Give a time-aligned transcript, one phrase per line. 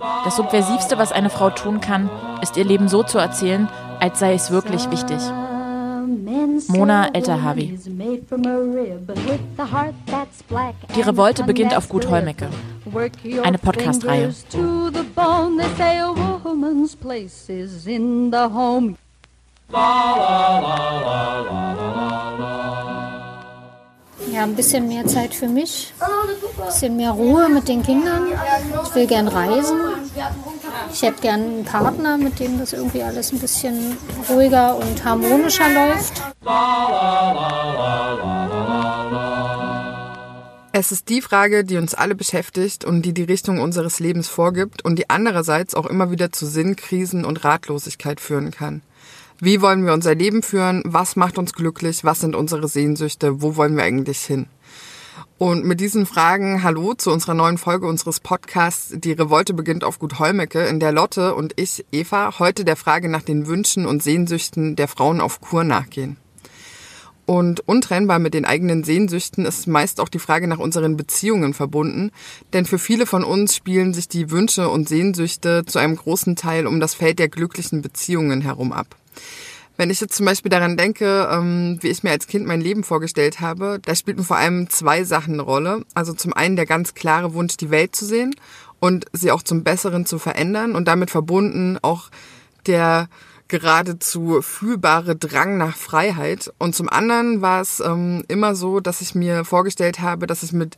[0.00, 2.08] Das Subversivste, was eine Frau tun kann,
[2.40, 3.68] ist ihr Leben so zu erzählen,
[4.00, 5.18] als sei es wirklich wichtig.
[6.68, 7.78] Mona Elterhavi.
[10.94, 12.48] Die Revolte beginnt auf Gut Holmecke.
[13.42, 14.32] Eine Podcast-Reihe.
[24.32, 28.28] Ja, ein bisschen mehr Zeit für mich, ein bisschen mehr Ruhe mit den Kindern.
[28.84, 29.78] Ich will gern reisen.
[30.92, 33.96] Ich hätte gern einen Partner, mit dem das irgendwie alles ein bisschen
[34.28, 36.22] ruhiger und harmonischer läuft.
[40.72, 44.84] Es ist die Frage, die uns alle beschäftigt und die die Richtung unseres Lebens vorgibt
[44.84, 48.82] und die andererseits auch immer wieder zu Sinnkrisen und Ratlosigkeit führen kann.
[49.42, 50.82] Wie wollen wir unser Leben führen?
[50.84, 52.04] Was macht uns glücklich?
[52.04, 53.40] Was sind unsere Sehnsüchte?
[53.40, 54.48] Wo wollen wir eigentlich hin?
[55.38, 59.98] Und mit diesen Fragen hallo zu unserer neuen Folge unseres Podcasts Die Revolte beginnt auf
[59.98, 64.02] Gut Holmecke, in der Lotte und ich, Eva, heute der Frage nach den Wünschen und
[64.02, 66.18] Sehnsüchten der Frauen auf Kur nachgehen.
[67.24, 72.10] Und untrennbar mit den eigenen Sehnsüchten ist meist auch die Frage nach unseren Beziehungen verbunden,
[72.52, 76.66] denn für viele von uns spielen sich die Wünsche und Sehnsüchte zu einem großen Teil
[76.66, 78.99] um das Feld der glücklichen Beziehungen herum ab.
[79.76, 82.84] Wenn ich jetzt zum Beispiel daran denke, ähm, wie ich mir als Kind mein Leben
[82.84, 85.86] vorgestellt habe, da spielten vor allem zwei Sachen eine Rolle.
[85.94, 88.34] Also zum einen der ganz klare Wunsch, die Welt zu sehen
[88.78, 92.10] und sie auch zum Besseren zu verändern und damit verbunden auch
[92.66, 93.08] der
[93.48, 96.52] geradezu fühlbare Drang nach Freiheit.
[96.58, 100.52] Und zum anderen war es ähm, immer so, dass ich mir vorgestellt habe, dass ich
[100.52, 100.76] mit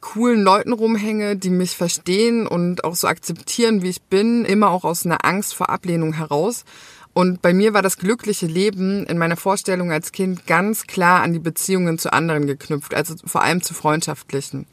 [0.00, 4.84] coolen Leuten rumhänge, die mich verstehen und auch so akzeptieren, wie ich bin, immer auch
[4.84, 6.64] aus einer Angst vor Ablehnung heraus.
[7.12, 11.32] Und bei mir war das glückliche Leben in meiner Vorstellung als Kind ganz klar an
[11.32, 14.66] die Beziehungen zu anderen geknüpft, also vor allem zu freundschaftlichen.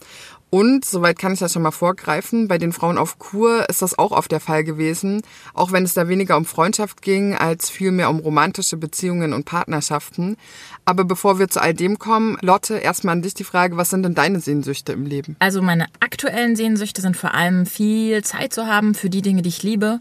[0.49, 3.99] Und, soweit kann ich das schon mal vorgreifen, bei den Frauen auf Kur ist das
[3.99, 5.21] auch oft der Fall gewesen,
[5.53, 10.37] auch wenn es da weniger um Freundschaft ging, als vielmehr um romantische Beziehungen und Partnerschaften.
[10.85, 14.03] Aber bevor wir zu all dem kommen, Lotte, erstmal an dich die Frage, was sind
[14.03, 15.35] denn deine Sehnsüchte im Leben?
[15.39, 19.49] Also meine aktuellen Sehnsüchte sind vor allem viel Zeit zu haben für die Dinge, die
[19.49, 19.99] ich liebe.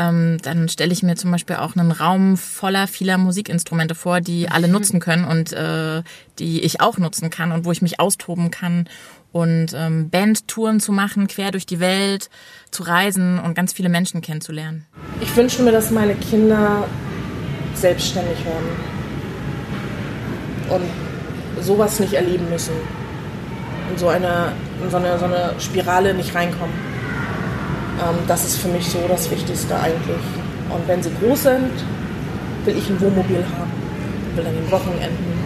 [0.00, 4.48] Ähm, dann stelle ich mir zum Beispiel auch einen Raum voller vieler Musikinstrumente vor, die
[4.48, 6.02] alle nutzen können und äh,
[6.38, 8.88] die ich auch nutzen kann und wo ich mich austoben kann
[9.32, 12.30] und ähm, Bandtouren zu machen, quer durch die Welt,
[12.70, 14.86] zu reisen und ganz viele Menschen kennenzulernen.
[15.20, 16.84] Ich wünsche mir, dass meine Kinder
[17.74, 18.68] selbstständig werden
[20.70, 22.74] und sowas nicht erleben müssen.
[23.90, 26.87] In so eine, in so eine, so eine Spirale nicht reinkommen.
[28.00, 30.24] Ähm, das ist für mich so das Wichtigste eigentlich.
[30.70, 31.72] Und wenn sie groß sind,
[32.64, 33.72] will ich ein Wohnmobil haben.
[34.30, 35.38] Ich will an den Wochenenden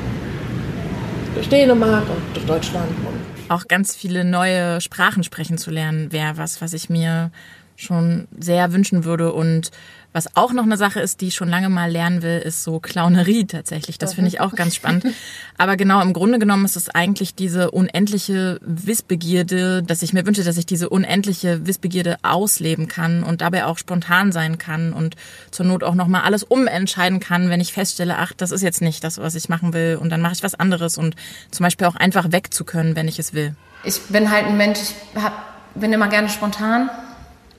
[1.35, 6.39] durch Dänemark und durch Deutschland und auch ganz viele neue Sprachen sprechen zu lernen, wäre
[6.39, 7.31] was, was ich mir
[7.77, 9.33] schon sehr wünschen würde.
[9.33, 9.71] Und
[10.12, 12.81] was auch noch eine Sache ist, die ich schon lange mal lernen will, ist so
[12.81, 13.99] Clownerie tatsächlich.
[13.99, 15.06] Das finde ich auch ganz spannend.
[15.59, 20.45] Aber genau im Grunde genommen ist es eigentlich diese unendliche Wissbegierde, dass ich mir wünsche,
[20.45, 25.17] dass ich diese unendliche Wissbegierde ausleben kann und dabei auch spontan sein kann und
[25.51, 29.05] zur Not auch nochmal alles umentscheiden kann, wenn ich feststelle, ach, das ist jetzt nicht
[29.05, 31.17] das, was ich machen will und dann mache ich was anderes und
[31.51, 33.55] zum Beispiel auch einfach weg zu können, wenn ich es will.
[33.84, 34.78] Ich bin halt ein Mensch,
[35.15, 35.33] ich hab,
[35.75, 36.91] bin immer gerne spontan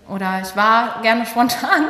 [0.08, 1.86] oder ich war gerne spontan.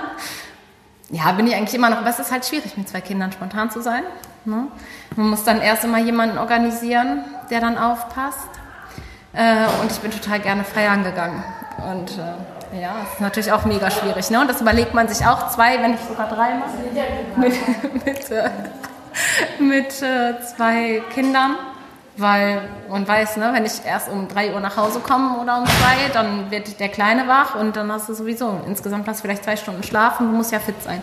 [1.14, 3.70] Ja, bin ich eigentlich immer noch, aber es ist halt schwierig, mit zwei Kindern spontan
[3.70, 4.02] zu sein.
[4.46, 4.68] Ne?
[5.16, 8.50] Man muss dann erst immer jemanden organisieren, der dann aufpasst.
[9.32, 11.44] Äh, und ich bin total gerne feiern gegangen.
[11.88, 14.32] Und äh, ja, es ist natürlich auch mega schwierig.
[14.32, 14.42] Ne?
[14.42, 16.70] Und das überlegt man sich auch zwei, wenn nicht sogar drei mal,
[17.36, 18.50] mit, mit, äh,
[19.60, 21.58] mit äh, zwei Kindern.
[22.16, 25.66] Weil man weiß, ne, wenn ich erst um 3 Uhr nach Hause komme oder um
[25.66, 25.72] 2,
[26.14, 29.56] dann wird der Kleine wach und dann hast du sowieso, insgesamt hast du vielleicht zwei
[29.56, 31.02] Stunden schlafen, du musst ja fit sein.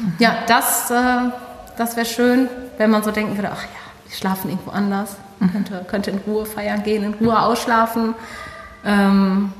[0.00, 0.14] Mhm.
[0.18, 1.30] Ja, das, äh,
[1.76, 3.68] das wäre schön, wenn man so denken würde, ach ja,
[4.08, 5.52] die schlafen irgendwo anders, mhm.
[5.52, 8.14] könnte, könnte in Ruhe feiern gehen, in Ruhe ausschlafen.
[8.84, 9.52] Ähm,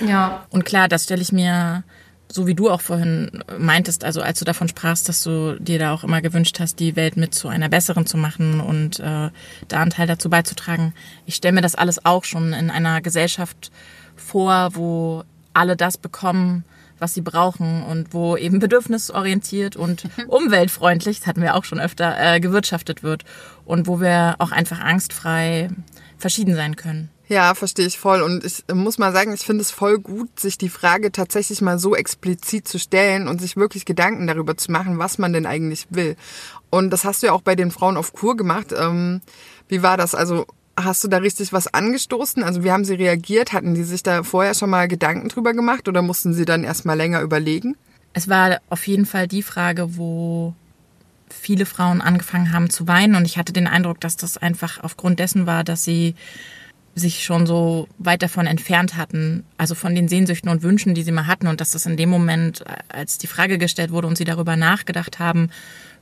[0.00, 0.44] ja.
[0.50, 1.84] Und klar, das stelle ich mir
[2.34, 5.94] so wie du auch vorhin meintest, also als du davon sprachst, dass du dir da
[5.94, 9.30] auch immer gewünscht hast, die Welt mit zu einer besseren zu machen und äh,
[9.68, 10.94] da einen Teil dazu beizutragen.
[11.26, 13.70] Ich stelle mir das alles auch schon in einer Gesellschaft
[14.16, 15.22] vor, wo
[15.52, 16.64] alle das bekommen,
[16.98, 22.16] was sie brauchen und wo eben bedürfnisorientiert und umweltfreundlich, das hatten wir auch schon öfter,
[22.18, 23.24] äh, gewirtschaftet wird
[23.64, 25.68] und wo wir auch einfach angstfrei
[26.18, 27.10] verschieden sein können.
[27.28, 28.20] Ja, verstehe ich voll.
[28.22, 31.78] Und ich muss mal sagen, ich finde es voll gut, sich die Frage tatsächlich mal
[31.78, 35.86] so explizit zu stellen und sich wirklich Gedanken darüber zu machen, was man denn eigentlich
[35.90, 36.16] will.
[36.70, 38.74] Und das hast du ja auch bei den Frauen auf Kur gemacht.
[38.76, 39.22] Ähm,
[39.68, 40.14] wie war das?
[40.14, 42.42] Also Hast du da richtig was angestoßen?
[42.42, 43.52] Also wie haben sie reagiert?
[43.52, 46.84] Hatten die sich da vorher schon mal Gedanken drüber gemacht oder mussten sie dann erst
[46.84, 47.76] mal länger überlegen?
[48.12, 50.54] Es war auf jeden Fall die Frage, wo
[51.28, 55.20] viele Frauen angefangen haben zu weinen und ich hatte den Eindruck, dass das einfach aufgrund
[55.20, 56.14] dessen war, dass sie
[56.94, 61.12] sich schon so weit davon entfernt hatten, also von den Sehnsüchten und Wünschen, die sie
[61.12, 64.24] mal hatten und dass das in dem Moment, als die Frage gestellt wurde und sie
[64.24, 65.50] darüber nachgedacht haben,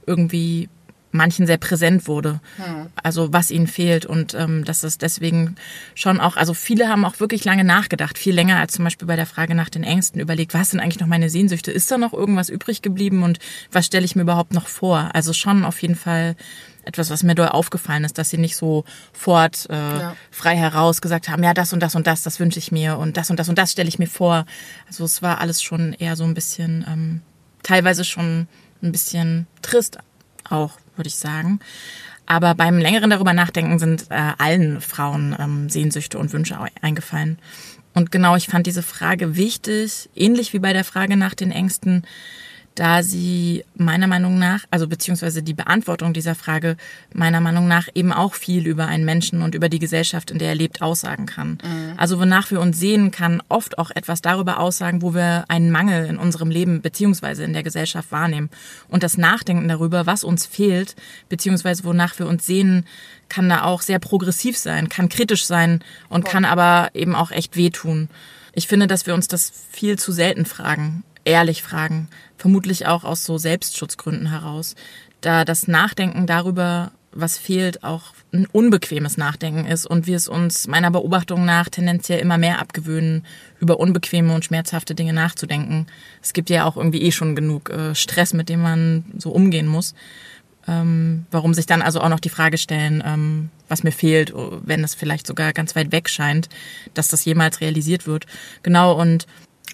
[0.06, 0.69] irgendwie
[1.12, 2.41] manchen sehr präsent wurde.
[2.56, 2.87] Hm.
[3.03, 5.56] Also was ihnen fehlt und ähm, dass es deswegen
[5.94, 9.17] schon auch, also viele haben auch wirklich lange nachgedacht, viel länger als zum Beispiel bei
[9.17, 11.71] der Frage nach den Ängsten überlegt, was sind eigentlich noch meine Sehnsüchte?
[11.71, 13.39] Ist da noch irgendwas übrig geblieben und
[13.71, 15.11] was stelle ich mir überhaupt noch vor?
[15.12, 16.35] Also schon auf jeden Fall
[16.84, 20.17] etwas, was mir doll aufgefallen ist, dass sie nicht sofort äh, ja.
[20.31, 23.17] frei heraus gesagt haben, ja, das und das und das, das wünsche ich mir und
[23.17, 24.46] das und das und das stelle ich mir vor.
[24.87, 27.20] Also es war alles schon eher so ein bisschen, ähm,
[27.62, 28.49] teilweise schon
[28.82, 29.99] ein bisschen trist
[30.49, 31.61] auch, würde ich sagen.
[32.26, 37.38] Aber beim längeren darüber nachdenken sind äh, allen Frauen ähm, Sehnsüchte und Wünsche eingefallen.
[37.94, 42.06] Und genau, ich fand diese Frage wichtig, ähnlich wie bei der Frage nach den Ängsten,
[42.75, 46.77] da sie meiner Meinung nach, also beziehungsweise die Beantwortung dieser Frage
[47.13, 50.51] meiner Meinung nach eben auch viel über einen Menschen und über die Gesellschaft, in der
[50.51, 51.59] er lebt, aussagen kann.
[51.63, 51.95] Mhm.
[51.97, 56.07] Also wonach wir uns sehen, kann oft auch etwas darüber aussagen, wo wir einen Mangel
[56.07, 58.49] in unserem Leben beziehungsweise in der Gesellschaft wahrnehmen.
[58.89, 60.97] Und das Nachdenken darüber, was uns fehlt,
[61.29, 62.87] beziehungsweise wonach wir uns sehen,
[63.29, 67.57] kann da auch sehr progressiv sein, kann kritisch sein und kann aber eben auch echt
[67.57, 68.09] wehtun.
[68.55, 72.09] Ich finde, dass wir uns das viel zu selten fragen ehrlich fragen.
[72.37, 74.75] Vermutlich auch aus so Selbstschutzgründen heraus.
[75.21, 80.67] Da das Nachdenken darüber, was fehlt, auch ein unbequemes Nachdenken ist und wir es uns
[80.67, 83.27] meiner Beobachtung nach tendenziell immer mehr abgewöhnen,
[83.61, 85.87] über unbequeme und schmerzhafte Dinge nachzudenken.
[86.23, 89.67] Es gibt ja auch irgendwie eh schon genug äh, Stress, mit dem man so umgehen
[89.67, 89.95] muss.
[90.67, 94.85] Ähm, warum sich dann also auch noch die Frage stellen, ähm, was mir fehlt, wenn
[94.85, 96.49] es vielleicht sogar ganz weit weg scheint,
[96.95, 98.27] dass das jemals realisiert wird.
[98.63, 99.27] Genau, und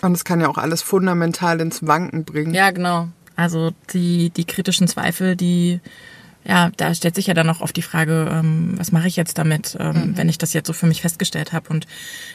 [0.03, 2.55] und es kann ja auch alles fundamental ins Wanken bringen.
[2.55, 3.09] Ja, genau.
[3.37, 5.81] Also die, die kritischen Zweifel, die,
[6.45, 9.39] ja, da stellt sich ja dann auch oft die Frage, ähm, was mache ich jetzt
[9.39, 10.17] damit, ähm, mhm.
[10.17, 11.69] wenn ich das jetzt so für mich festgestellt habe.
[11.69, 11.87] Und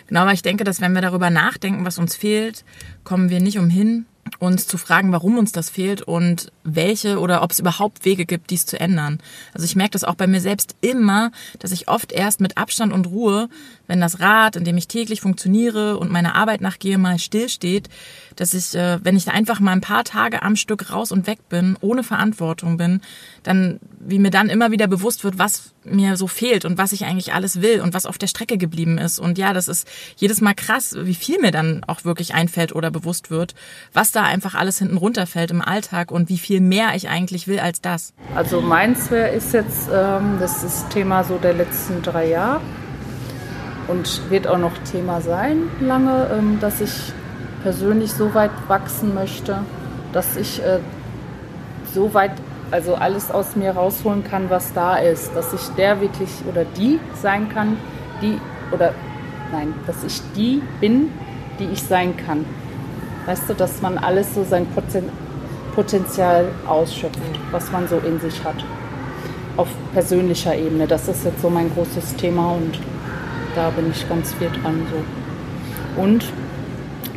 [0.07, 2.63] genau, weil ich denke, dass wenn wir darüber nachdenken, was uns fehlt,
[3.03, 4.05] kommen wir nicht umhin,
[4.39, 8.49] uns zu fragen, warum uns das fehlt und welche oder ob es überhaupt Wege gibt,
[8.49, 9.19] dies zu ändern.
[9.53, 12.93] Also ich merke das auch bei mir selbst immer, dass ich oft erst mit Abstand
[12.93, 13.49] und Ruhe,
[13.87, 17.89] wenn das Rad, in dem ich täglich funktioniere und meiner Arbeit nachgehe, mal stillsteht,
[18.35, 21.49] dass ich, äh, wenn ich einfach mal ein paar Tage am Stück raus und weg
[21.49, 23.01] bin, ohne Verantwortung bin,
[23.43, 27.05] dann, wie mir dann immer wieder bewusst wird, was mir so fehlt und was ich
[27.05, 29.19] eigentlich alles will und was auf der Strecke geblieben ist.
[29.19, 32.89] Und ja, das ist jedes Mal krass, wie viel mir dann auch wirklich einfällt oder
[32.89, 33.53] bewusst wird,
[33.91, 37.59] was da einfach alles hinten runterfällt im Alltag und wie viel mehr ich eigentlich will
[37.59, 38.13] als das.
[38.33, 42.61] Also meins ist jetzt ähm, das ist Thema so der letzten drei Jahre
[43.87, 47.13] und wird auch noch Thema sein lange, ähm, dass ich
[47.63, 49.59] persönlich so weit wachsen möchte,
[50.11, 50.79] dass ich äh,
[51.93, 52.31] so weit
[52.71, 56.99] also alles aus mir rausholen kann, was da ist, dass ich der wirklich oder die
[57.21, 57.77] sein kann,
[58.21, 58.39] die
[58.71, 58.93] oder
[59.51, 61.11] nein, dass ich die bin,
[61.59, 62.45] die ich sein kann.
[63.25, 64.65] Weißt du, dass man alles so sein
[65.75, 67.21] Potenzial ausschöpft,
[67.51, 68.55] was man so in sich hat.
[69.55, 70.87] Auf persönlicher Ebene.
[70.87, 72.79] Das ist jetzt so mein großes Thema und
[73.55, 74.85] da bin ich ganz viel dran.
[74.91, 76.01] So.
[76.01, 76.25] Und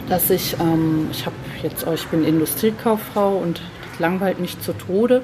[0.09, 3.61] dass ich, ähm, ich habe jetzt, oh, ich bin Industriekauffrau und
[3.99, 5.23] langweilt mich zu Tode.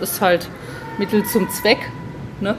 [0.00, 0.48] Das ist halt
[0.98, 1.78] Mittel zum Zweck.
[2.40, 2.56] Ne?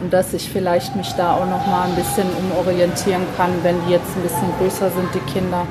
[0.00, 3.92] Und dass ich vielleicht mich da auch noch mal ein bisschen umorientieren kann, wenn die
[3.92, 5.66] jetzt ein bisschen größer sind, die Kinder.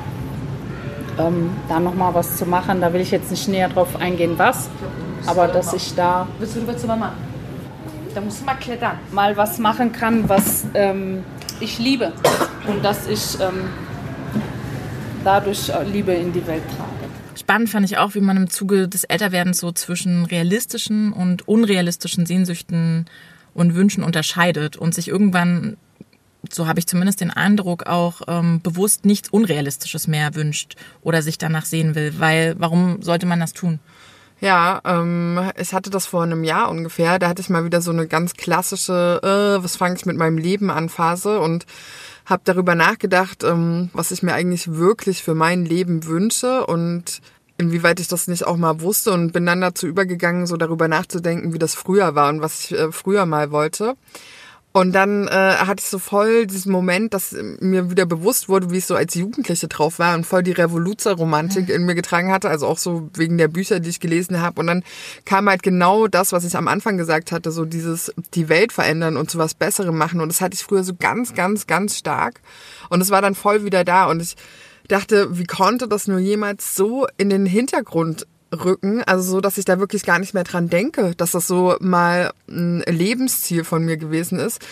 [1.18, 2.80] Ähm, da noch mal was zu machen.
[2.80, 4.68] Da will ich jetzt nicht näher drauf eingehen, was.
[5.26, 6.28] Aber dass ich da.
[6.38, 7.12] Willst du rüber zu Mama?
[8.14, 8.98] Da musst du mal klettern.
[9.12, 11.24] Mal was machen kann, was ähm,
[11.60, 12.12] ich liebe.
[12.66, 13.68] Und dass ich ähm,
[15.24, 16.88] dadurch Liebe in die Welt trage.
[17.38, 22.26] Spannend fand ich auch, wie man im Zuge des Älterwerdens so zwischen realistischen und unrealistischen
[22.26, 23.06] Sehnsüchten
[23.54, 25.76] und Wünschen unterscheidet und sich irgendwann,
[26.50, 31.38] so habe ich zumindest den Eindruck, auch ähm, bewusst nichts Unrealistisches mehr wünscht oder sich
[31.38, 32.14] danach sehen will.
[32.18, 33.78] Weil warum sollte man das tun?
[34.40, 37.18] Ja, ähm, ich hatte das vor einem Jahr ungefähr.
[37.18, 40.38] Da hatte ich mal wieder so eine ganz klassische, äh, was fange ich mit meinem
[40.38, 41.66] Leben an Phase und
[42.24, 47.20] habe darüber nachgedacht, ähm, was ich mir eigentlich wirklich für mein Leben wünsche und
[47.56, 51.52] inwieweit ich das nicht auch mal wusste und bin dann dazu übergegangen, so darüber nachzudenken,
[51.52, 53.96] wie das früher war und was ich äh, früher mal wollte.
[54.78, 58.78] Und dann äh, hatte ich so voll diesen Moment, dass mir wieder bewusst wurde, wie
[58.78, 61.74] ich so als Jugendliche drauf war und voll die Revoluzer-Romantik mhm.
[61.74, 64.60] in mir getragen hatte, also auch so wegen der Bücher, die ich gelesen habe.
[64.60, 64.84] Und dann
[65.24, 69.16] kam halt genau das, was ich am Anfang gesagt hatte, so dieses die Welt verändern
[69.16, 70.20] und zu was Besserem machen.
[70.20, 72.40] Und das hatte ich früher so ganz, ganz, ganz stark.
[72.88, 74.06] Und es war dann voll wieder da.
[74.06, 74.36] Und ich
[74.86, 79.64] dachte, wie konnte das nur jemals so in den Hintergrund rücken, also so, dass ich
[79.64, 83.96] da wirklich gar nicht mehr dran denke, dass das so mal ein Lebensziel von mir
[83.96, 84.64] gewesen ist.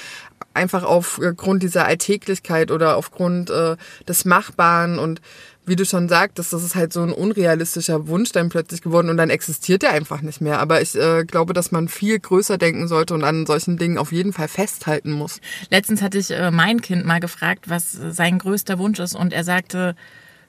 [0.54, 3.76] Einfach aufgrund dieser Alltäglichkeit oder aufgrund äh,
[4.08, 5.20] des Machbaren und
[5.66, 9.16] wie du schon sagtest, das ist halt so ein unrealistischer Wunsch dann plötzlich geworden und
[9.16, 10.60] dann existiert er einfach nicht mehr.
[10.60, 14.12] Aber ich äh, glaube, dass man viel größer denken sollte und an solchen Dingen auf
[14.12, 15.40] jeden Fall festhalten muss.
[15.68, 19.42] Letztens hatte ich äh, mein Kind mal gefragt, was sein größter Wunsch ist und er
[19.42, 19.96] sagte,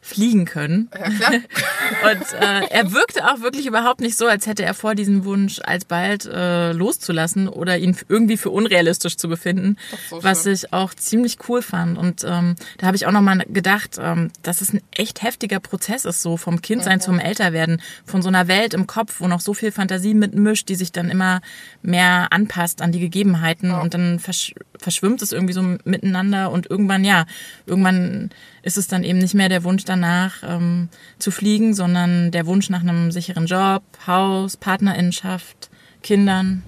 [0.08, 0.90] fliegen können.
[0.94, 1.32] Ja, klar.
[2.12, 5.60] Und äh, er wirkte auch wirklich überhaupt nicht so, als hätte er vor, diesen Wunsch
[5.64, 9.78] alsbald äh, loszulassen oder ihn irgendwie für unrealistisch zu befinden,
[10.10, 10.54] so was schön.
[10.54, 11.98] ich auch ziemlich cool fand.
[11.98, 16.06] Und ähm, da habe ich auch nochmal gedacht, ähm, dass es ein echt heftiger Prozess
[16.06, 17.02] ist, so vom Kindsein mhm.
[17.02, 20.76] zum Älterwerden, von so einer Welt im Kopf, wo noch so viel Fantasie mitmischt, die
[20.76, 21.42] sich dann immer
[21.82, 23.82] mehr anpasst an die Gegebenheiten ja.
[23.82, 27.26] und dann versch verschwimmt es irgendwie so miteinander und irgendwann, ja,
[27.66, 28.30] irgendwann
[28.68, 32.70] ist es dann eben nicht mehr der Wunsch danach ähm, zu fliegen, sondern der Wunsch
[32.70, 35.70] nach einem sicheren Job, Haus, Partnerinnenschaft,
[36.04, 36.64] Kindern.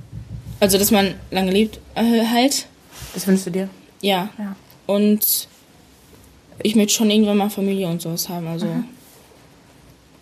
[0.62, 2.68] Also, dass man lange lebt äh, halt.
[3.14, 3.70] Das wünschst du dir?
[4.02, 4.30] Ja.
[4.38, 4.56] ja.
[4.88, 5.50] Und
[6.64, 8.48] ich möchte schon irgendwann mal Familie und sowas haben.
[8.48, 8.86] Also, mhm.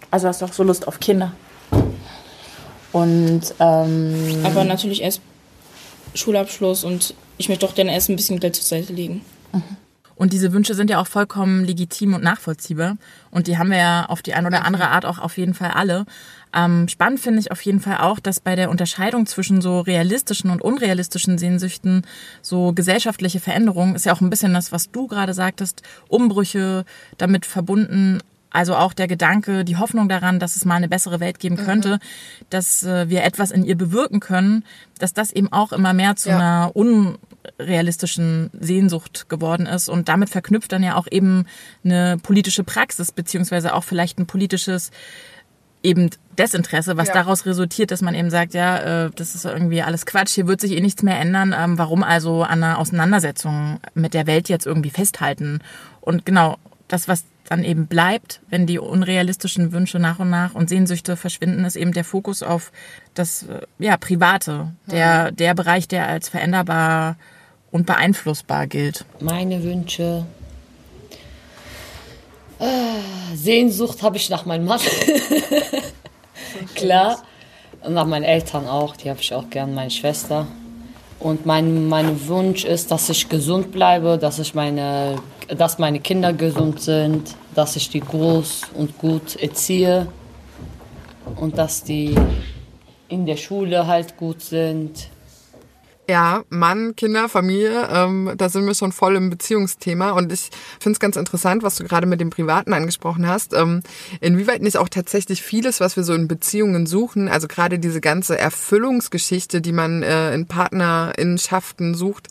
[0.09, 1.33] also hast du auch so Lust auf Kinder?
[2.91, 5.21] Und ähm, aber natürlich erst
[6.15, 9.21] Schulabschluss und ich möchte doch dann erst ein bisschen Geld zur Seite legen.
[9.53, 9.77] Mhm.
[10.17, 12.97] Und diese Wünsche sind ja auch vollkommen legitim und nachvollziehbar.
[13.29, 15.71] Und die haben wir ja auf die eine oder andere Art auch auf jeden Fall
[15.71, 16.05] alle.
[16.53, 20.49] Ähm, spannend finde ich auf jeden Fall auch, dass bei der Unterscheidung zwischen so realistischen
[20.49, 22.03] und unrealistischen Sehnsüchten
[22.41, 26.85] so gesellschaftliche Veränderungen ist ja auch ein bisschen das, was du gerade sagtest, Umbrüche
[27.17, 28.19] damit verbunden,
[28.49, 31.95] also auch der Gedanke, die Hoffnung daran, dass es mal eine bessere Welt geben könnte,
[31.95, 32.45] mhm.
[32.49, 34.63] dass äh, wir etwas in ihr bewirken können,
[34.99, 36.37] dass das eben auch immer mehr zu ja.
[36.37, 36.71] einer
[37.59, 41.45] unrealistischen Sehnsucht geworden ist und damit verknüpft dann ja auch eben
[41.83, 44.91] eine politische Praxis beziehungsweise auch vielleicht ein politisches
[45.83, 47.13] eben Desinteresse, was ja.
[47.13, 50.61] daraus resultiert, dass man eben sagt, ja, äh, das ist irgendwie alles Quatsch, hier wird
[50.61, 51.55] sich eh nichts mehr ändern.
[51.57, 55.59] Ähm, warum also an einer Auseinandersetzung mit der Welt jetzt irgendwie festhalten?
[56.01, 60.69] Und genau das, was dann eben bleibt, wenn die unrealistischen Wünsche nach und nach und
[60.69, 62.71] Sehnsüchte verschwinden, ist eben der Fokus auf
[63.13, 67.15] das äh, ja, Private, der, der Bereich, der als veränderbar
[67.71, 69.05] und beeinflussbar gilt.
[69.19, 70.25] Meine Wünsche.
[72.59, 74.81] Äh, Sehnsucht habe ich nach meinem Mann.
[76.75, 77.23] Klar.
[77.81, 78.97] Und nach meinen Eltern auch.
[78.97, 80.47] Die habe ich auch gern, meine Schwester.
[81.19, 85.15] Und mein, mein Wunsch ist, dass ich gesund bleibe, dass ich meine
[85.55, 90.07] dass meine Kinder gesund sind, dass ich die groß und gut erziehe
[91.35, 92.15] und dass die
[93.07, 95.09] in der Schule halt gut sind.
[96.09, 100.11] Ja, Mann, Kinder, Familie, ähm, da sind wir schon voll im Beziehungsthema.
[100.11, 103.53] Und ich finde es ganz interessant, was du gerade mit dem Privaten angesprochen hast.
[103.53, 103.81] Ähm,
[104.21, 108.37] inwieweit nicht auch tatsächlich vieles, was wir so in Beziehungen suchen, also gerade diese ganze
[108.37, 112.29] Erfüllungsgeschichte, die man äh, in Partnerinnenschaften sucht,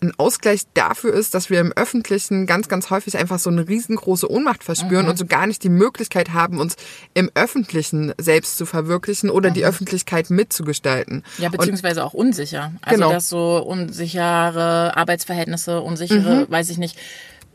[0.00, 4.30] ein Ausgleich dafür ist, dass wir im Öffentlichen ganz, ganz häufig einfach so eine riesengroße
[4.30, 5.10] Ohnmacht verspüren mhm.
[5.10, 6.76] und so gar nicht die Möglichkeit haben, uns
[7.14, 9.54] im Öffentlichen selbst zu verwirklichen oder mhm.
[9.54, 11.24] die Öffentlichkeit mitzugestalten.
[11.38, 12.72] Ja, beziehungsweise und, auch unsicher.
[12.82, 13.07] Also genau.
[13.10, 16.50] Dass so unsichere Arbeitsverhältnisse, unsichere, mhm.
[16.50, 16.98] weiß ich nicht,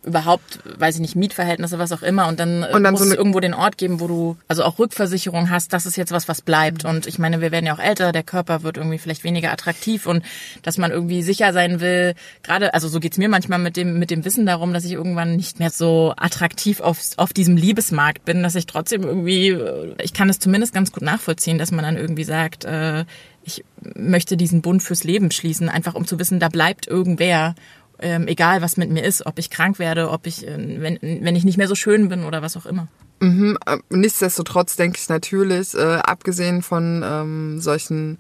[0.03, 2.27] überhaupt, weiß ich nicht, Mietverhältnisse, was auch immer.
[2.27, 4.77] Und dann, und dann muss so es irgendwo den Ort geben, wo du also auch
[4.77, 6.83] Rückversicherung hast, das ist jetzt was, was bleibt.
[6.83, 10.05] Und ich meine, wir werden ja auch älter, der Körper wird irgendwie vielleicht weniger attraktiv
[10.05, 10.23] und
[10.61, 14.11] dass man irgendwie sicher sein will, gerade, also so geht's mir manchmal mit dem, mit
[14.11, 18.43] dem Wissen darum, dass ich irgendwann nicht mehr so attraktiv auf, auf diesem Liebesmarkt bin,
[18.43, 19.57] dass ich trotzdem irgendwie,
[20.01, 23.05] ich kann es zumindest ganz gut nachvollziehen, dass man dann irgendwie sagt, äh,
[23.43, 23.63] ich
[23.95, 27.55] möchte diesen Bund fürs Leben schließen, einfach um zu wissen, da bleibt irgendwer
[27.99, 31.35] ähm, egal was mit mir ist, ob ich krank werde, ob ich, äh, wenn, wenn
[31.35, 32.87] ich nicht mehr so schön bin oder was auch immer.
[33.19, 38.17] Mhm, äh, nichtsdestotrotz denke ich natürlich, äh, abgesehen von ähm, solchen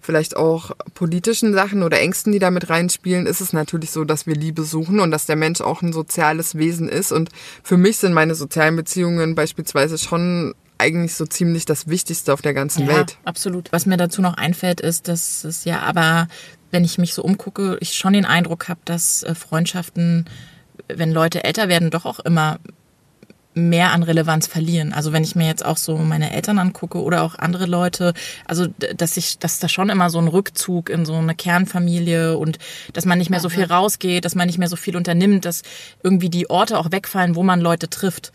[0.00, 4.34] vielleicht auch politischen Sachen oder Ängsten, die damit reinspielen, ist es natürlich so, dass wir
[4.34, 7.10] Liebe suchen und dass der Mensch auch ein soziales Wesen ist.
[7.10, 7.30] Und
[7.62, 12.54] für mich sind meine sozialen Beziehungen beispielsweise schon eigentlich so ziemlich das Wichtigste auf der
[12.54, 13.18] ganzen ja, Welt.
[13.24, 13.70] Absolut.
[13.72, 16.28] Was mir dazu noch einfällt, ist, dass es ja aber
[16.70, 20.26] wenn ich mich so umgucke, ich schon den Eindruck habe, dass äh, Freundschaften,
[20.88, 22.58] wenn Leute älter werden, doch auch immer
[23.54, 24.92] mehr an Relevanz verlieren.
[24.92, 28.12] Also wenn ich mir jetzt auch so meine Eltern angucke oder auch andere Leute,
[28.46, 28.66] also
[28.96, 32.58] dass ich, dass da schon immer so ein Rückzug in so eine Kernfamilie und
[32.92, 35.62] dass man nicht mehr so viel rausgeht, dass man nicht mehr so viel unternimmt, dass
[36.02, 38.32] irgendwie die Orte auch wegfallen, wo man Leute trifft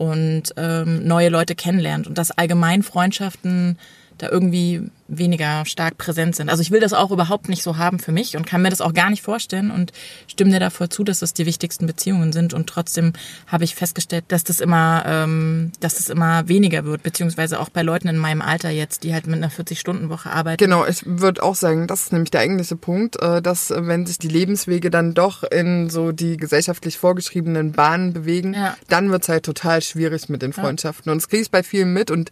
[0.00, 3.76] und ähm, neue Leute kennenlernt und dass allgemein Freundschaften
[4.16, 6.48] da irgendwie weniger stark präsent sind.
[6.48, 8.80] Also ich will das auch überhaupt nicht so haben für mich und kann mir das
[8.80, 9.92] auch gar nicht vorstellen und
[10.28, 12.54] stimme dir davor zu, dass das die wichtigsten Beziehungen sind.
[12.54, 13.12] Und trotzdem
[13.46, 17.82] habe ich festgestellt, dass das immer, ähm, dass das immer weniger wird, beziehungsweise auch bei
[17.82, 20.62] Leuten in meinem Alter jetzt, die halt mit einer 40-Stunden-Woche arbeiten.
[20.62, 24.06] Genau, ich würde auch sagen, das ist nämlich der eigentliche Punkt, äh, dass äh, wenn
[24.06, 28.76] sich die Lebenswege dann doch in so die gesellschaftlich vorgeschriebenen Bahnen bewegen, Ja.
[28.88, 31.10] dann wird's halt total schwierig mit den Freundschaften.
[31.10, 32.30] Und das kriege ich bei vielen mit und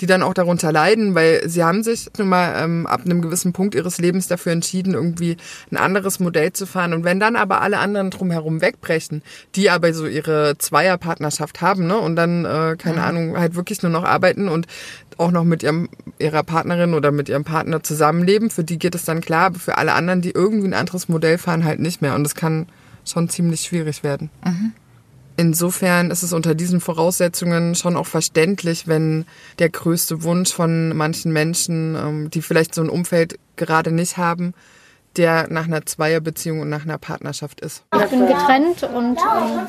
[0.00, 3.52] die dann auch darunter leiden, weil sie haben sich nun mal ähm, ab einem gewissen
[3.52, 5.36] Punkt ihres Lebens dafür entschieden, irgendwie
[5.70, 6.92] ein anderes Modell zu fahren.
[6.92, 9.22] Und wenn dann aber alle anderen drumherum wegbrechen,
[9.56, 13.90] die aber so ihre Zweierpartnerschaft haben, ne, und dann, äh, keine Ahnung, halt wirklich nur
[13.90, 14.66] noch arbeiten und
[15.18, 19.04] auch noch mit ihrem, ihrer Partnerin oder mit ihrem Partner zusammenleben, für die geht es
[19.04, 22.14] dann klar, aber für alle anderen, die irgendwie ein anderes Modell fahren, halt nicht mehr.
[22.14, 22.66] Und das kann
[23.04, 24.30] schon ziemlich schwierig werden.
[25.40, 29.24] Insofern ist es unter diesen Voraussetzungen schon auch verständlich, wenn
[29.58, 34.52] der größte Wunsch von manchen Menschen, ähm, die vielleicht so ein Umfeld gerade nicht haben,
[35.16, 37.84] der nach einer Zweierbeziehung und nach einer Partnerschaft ist.
[37.96, 39.66] Ich bin getrennt und ähm,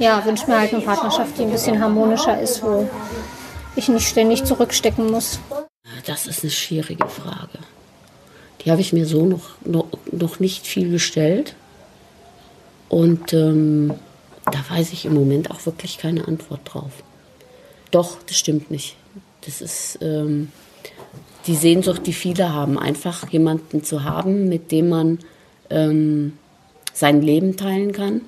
[0.00, 2.90] ja, wünsche mir halt eine Partnerschaft, die ein bisschen harmonischer ist, wo
[3.76, 5.38] ich nicht ständig zurückstecken muss.
[6.06, 7.60] Das ist eine schwierige Frage.
[8.62, 11.54] Die habe ich mir so noch, noch, noch nicht viel gestellt.
[12.88, 13.94] Und ähm,
[14.50, 17.02] da weiß ich im Moment auch wirklich keine Antwort drauf.
[17.90, 18.96] Doch, das stimmt nicht.
[19.46, 20.50] Das ist ähm,
[21.46, 25.18] die Sehnsucht, die viele haben, einfach jemanden zu haben, mit dem man
[25.70, 26.34] ähm,
[26.92, 28.22] sein Leben teilen kann.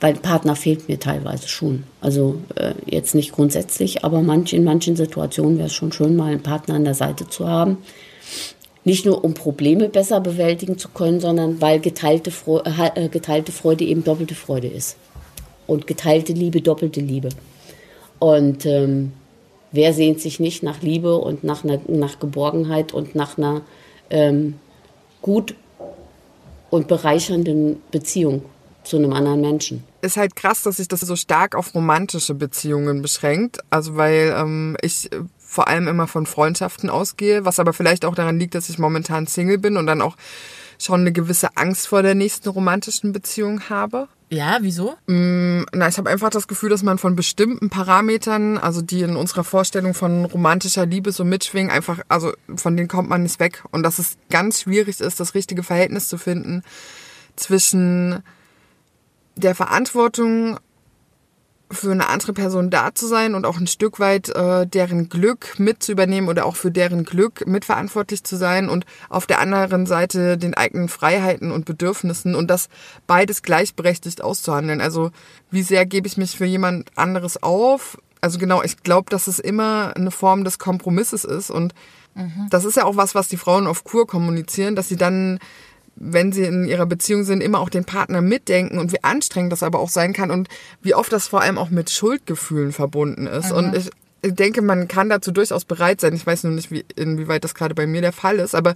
[0.00, 1.82] Weil ein Partner fehlt mir teilweise schon.
[2.00, 6.30] Also äh, jetzt nicht grundsätzlich, aber manch, in manchen Situationen wäre es schon schön, mal
[6.30, 7.78] einen Partner an der Seite zu haben.
[8.88, 13.84] Nicht nur um Probleme besser bewältigen zu können, sondern weil geteilte, Freu äh, geteilte Freude
[13.84, 14.96] eben doppelte Freude ist.
[15.66, 17.28] Und geteilte Liebe doppelte Liebe.
[18.18, 19.12] Und ähm,
[19.72, 23.60] wer sehnt sich nicht nach Liebe und nach, einer, nach Geborgenheit und nach einer
[24.08, 24.54] ähm,
[25.20, 25.54] gut
[26.70, 28.40] und bereichernden Beziehung
[28.84, 29.84] zu einem anderen Menschen?
[30.00, 33.58] ist halt krass, dass sich das so stark auf romantische Beziehungen beschränkt.
[33.70, 38.14] Also weil ähm, ich äh, vor allem immer von Freundschaften ausgehe, was aber vielleicht auch
[38.14, 40.14] daran liegt, dass ich momentan Single bin und dann auch
[40.78, 44.08] schon eine gewisse Angst vor der nächsten romantischen Beziehung habe.
[44.28, 44.94] Ja, wieso?
[45.06, 49.42] Na, ich habe einfach das Gefühl, dass man von bestimmten Parametern, also die in unserer
[49.42, 53.64] Vorstellung von romantischer Liebe so mitschwingen, einfach, also von denen kommt man nicht weg.
[53.70, 56.62] Und dass es ganz schwierig ist, das richtige Verhältnis zu finden
[57.36, 58.22] zwischen
[59.34, 60.58] der Verantwortung
[61.70, 65.58] für eine andere Person da zu sein und auch ein Stück weit äh, deren Glück
[65.58, 69.86] mit zu übernehmen oder auch für deren Glück mitverantwortlich zu sein und auf der anderen
[69.86, 72.68] Seite den eigenen Freiheiten und Bedürfnissen und das
[73.06, 74.80] beides gleichberechtigt auszuhandeln.
[74.80, 75.10] Also
[75.50, 77.98] wie sehr gebe ich mich für jemand anderes auf?
[78.20, 81.74] Also genau, ich glaube, dass es immer eine Form des Kompromisses ist und
[82.50, 85.38] das ist ja auch was, was die Frauen auf Kur kommunizieren, dass sie dann
[86.00, 89.62] wenn sie in ihrer Beziehung sind, immer auch den Partner mitdenken und wie anstrengend das
[89.62, 90.48] aber auch sein kann und
[90.82, 93.52] wie oft das vor allem auch mit Schuldgefühlen verbunden ist.
[93.52, 93.90] Und ich
[94.22, 96.14] denke, man kann dazu durchaus bereit sein.
[96.14, 98.74] Ich weiß nur nicht, wie, inwieweit das gerade bei mir der Fall ist, aber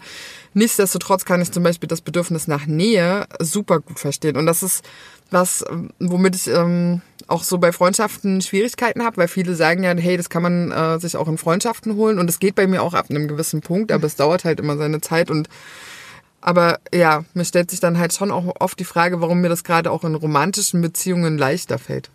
[0.55, 4.37] nichtsdestotrotz kann ich zum Beispiel das Bedürfnis nach Nähe super gut verstehen.
[4.37, 4.85] Und das ist
[5.31, 5.65] was,
[5.99, 10.29] womit ich ähm, auch so bei Freundschaften Schwierigkeiten habe, weil viele sagen ja, hey, das
[10.29, 13.07] kann man äh, sich auch in Freundschaften holen und es geht bei mir auch ab
[13.09, 15.49] einem gewissen Punkt, aber es dauert halt immer seine Zeit und
[16.43, 19.65] aber ja, mir stellt sich dann halt schon auch oft die Frage, warum mir das
[19.65, 22.11] gerade auch in romantischen Beziehungen leichter fällt.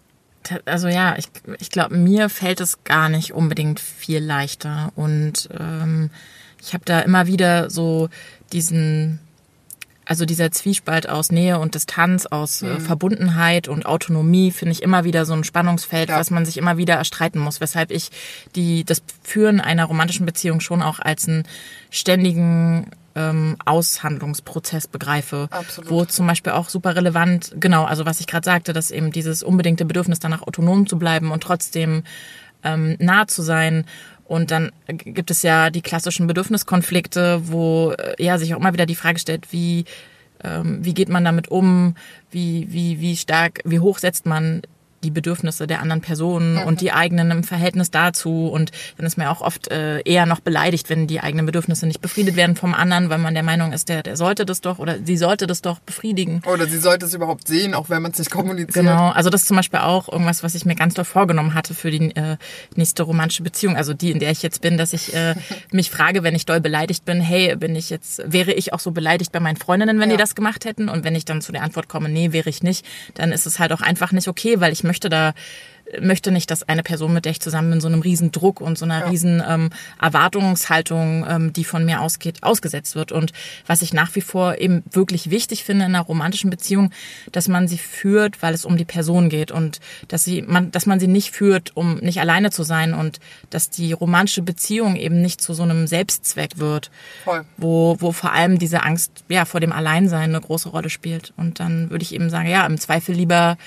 [0.65, 1.27] Also ja, ich,
[1.59, 4.91] ich glaube, mir fällt es gar nicht unbedingt viel leichter.
[4.95, 6.09] Und ähm,
[6.61, 8.07] ich habe da immer wieder so
[8.53, 9.19] diesen,
[10.05, 15.03] also dieser Zwiespalt aus Nähe und Distanz, aus äh, Verbundenheit und Autonomie, finde ich immer
[15.03, 16.17] wieder so ein Spannungsfeld, Ja.
[16.17, 17.59] was man sich immer wieder erstreiten muss.
[17.59, 18.09] Weshalb ich
[18.55, 21.43] die, das Führen einer romantischen Beziehung schon auch als einen
[21.91, 25.89] ständigen ähm, Aushandlungsprozess begreife, Absolut.
[25.89, 29.41] wo zum Beispiel auch super relevant, genau, also was ich gerade sagte, dass eben dieses
[29.41, 32.03] unbedingte Bedürfnis danach autonom zu bleiben und trotzdem
[32.63, 33.85] ähm, nah zu sein.
[34.25, 38.85] Und dann gibt es ja die klassischen Bedürfniskonflikte, wo äh, ja sich auch immer wieder
[38.85, 39.85] die Frage stellt, wie
[40.43, 41.95] ähm, wie geht man damit um,
[42.29, 44.61] wie wie wie stark, wie hoch setzt man
[45.07, 46.63] die Bedürfnisse der anderen Person mhm.
[46.63, 48.47] und die eigenen im Verhältnis dazu.
[48.47, 52.01] Und dann ist man auch oft äh, eher noch beleidigt, wenn die eigenen Bedürfnisse nicht
[52.01, 54.97] befriedet werden vom anderen, weil man der Meinung ist, der, der sollte das doch oder
[55.03, 56.41] sie sollte das doch befriedigen.
[56.45, 58.73] Oder sie sollte es überhaupt sehen, auch wenn man es nicht kommuniziert.
[58.73, 61.73] Genau, also das ist zum Beispiel auch irgendwas, was ich mir ganz doll vorgenommen hatte
[61.73, 62.35] für die äh,
[62.75, 65.35] nächste romantische Beziehung, also die, in der ich jetzt bin, dass ich äh,
[65.71, 68.91] mich frage, wenn ich doll beleidigt bin, hey, bin ich jetzt, wäre ich auch so
[68.91, 70.17] beleidigt bei meinen Freundinnen, wenn ja.
[70.17, 70.89] die das gemacht hätten?
[70.89, 73.59] Und wenn ich dann zu der Antwort komme, nee, wäre ich nicht, dann ist es
[73.59, 75.33] halt auch einfach nicht okay, weil ich möchte da
[76.01, 78.77] möchte nicht, dass eine Person, mit der ich zusammen bin, so einem riesen Druck und
[78.77, 79.07] so einer ja.
[79.07, 79.69] riesen ähm,
[80.01, 83.11] Erwartungshaltung, ähm, die von mir ausgeht, ausgesetzt wird.
[83.11, 83.31] Und
[83.65, 86.91] was ich nach wie vor eben wirklich wichtig finde in einer romantischen Beziehung,
[87.31, 90.85] dass man sie führt, weil es um die Person geht und dass sie, man, dass
[90.85, 95.21] man sie nicht führt, um nicht alleine zu sein und dass die romantische Beziehung eben
[95.21, 96.91] nicht zu so einem Selbstzweck wird,
[97.23, 97.45] Voll.
[97.57, 101.33] wo wo vor allem diese Angst ja vor dem Alleinsein eine große Rolle spielt.
[101.37, 103.57] Und dann würde ich eben sagen, ja, im Zweifel lieber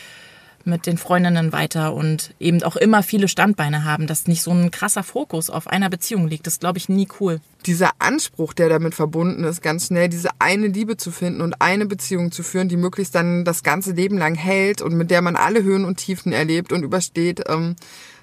[0.67, 4.71] mit den Freundinnen weiter und eben auch immer viele Standbeine haben, dass nicht so ein
[4.71, 6.47] krasser Fokus auf einer Beziehung liegt.
[6.47, 7.41] Das glaube ich nie cool.
[7.67, 11.87] Dieser Anspruch, der damit verbunden ist, ganz schnell diese eine Liebe zu finden und eine
[11.87, 15.37] Beziehung zu führen, die möglichst dann das ganze Leben lang hält und mit der man
[15.37, 17.45] alle Höhen und Tiefen erlebt und übersteht.
[17.49, 17.77] Ähm,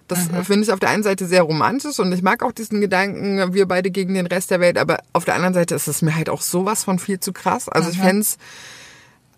[0.07, 0.43] das mhm.
[0.45, 3.67] finde ich auf der einen Seite sehr romantisch und ich mag auch diesen Gedanken, wir
[3.67, 6.29] beide gegen den Rest der Welt, aber auf der anderen Seite ist es mir halt
[6.29, 7.67] auch sowas von viel zu krass.
[7.67, 7.93] Also mhm.
[7.93, 8.25] ich fände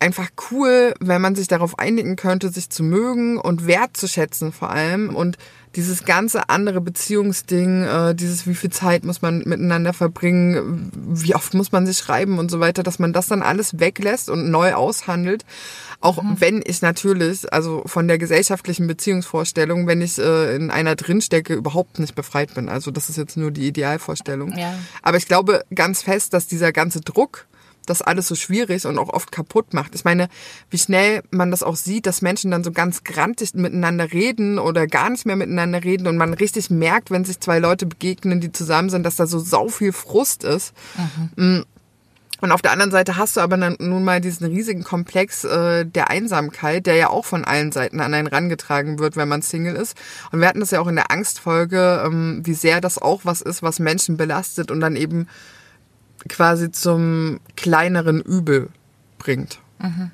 [0.00, 5.14] einfach cool, wenn man sich darauf einigen könnte, sich zu mögen und wertzuschätzen vor allem
[5.14, 5.36] und
[5.76, 11.54] dieses ganze andere Beziehungsding, äh, dieses wie viel Zeit muss man miteinander verbringen, wie oft
[11.54, 14.74] muss man sich schreiben und so weiter, dass man das dann alles weglässt und neu
[14.74, 15.44] aushandelt.
[16.00, 16.40] Auch mhm.
[16.40, 22.00] wenn ich natürlich, also von der gesellschaftlichen Beziehungsvorstellung, wenn ich äh, in einer drinstecke, überhaupt
[22.00, 22.68] nicht befreit bin.
[22.68, 24.56] Also das ist jetzt nur die Idealvorstellung.
[24.56, 24.74] Ja.
[25.02, 27.46] Aber ich glaube ganz fest, dass dieser ganze Druck,
[27.90, 29.94] das alles so schwierig und auch oft kaputt macht.
[29.94, 30.28] Ich meine,
[30.70, 34.86] wie schnell man das auch sieht, dass Menschen dann so ganz grantig miteinander reden oder
[34.86, 38.52] gar nicht mehr miteinander reden und man richtig merkt, wenn sich zwei Leute begegnen, die
[38.52, 40.72] zusammen sind, dass da so sau viel Frust ist.
[41.36, 41.58] Mhm.
[41.58, 41.64] Mm.
[42.40, 45.84] Und auf der anderen Seite hast du aber dann nun mal diesen riesigen Komplex äh,
[45.84, 49.76] der Einsamkeit, der ja auch von allen Seiten an einen rangetragen wird, wenn man Single
[49.76, 49.94] ist.
[50.32, 53.42] Und wir hatten das ja auch in der Angstfolge, ähm, wie sehr das auch was
[53.42, 55.28] ist, was Menschen belastet und dann eben
[56.28, 58.68] quasi zum kleineren Übel
[59.18, 59.58] bringt.
[59.78, 60.10] Mhm.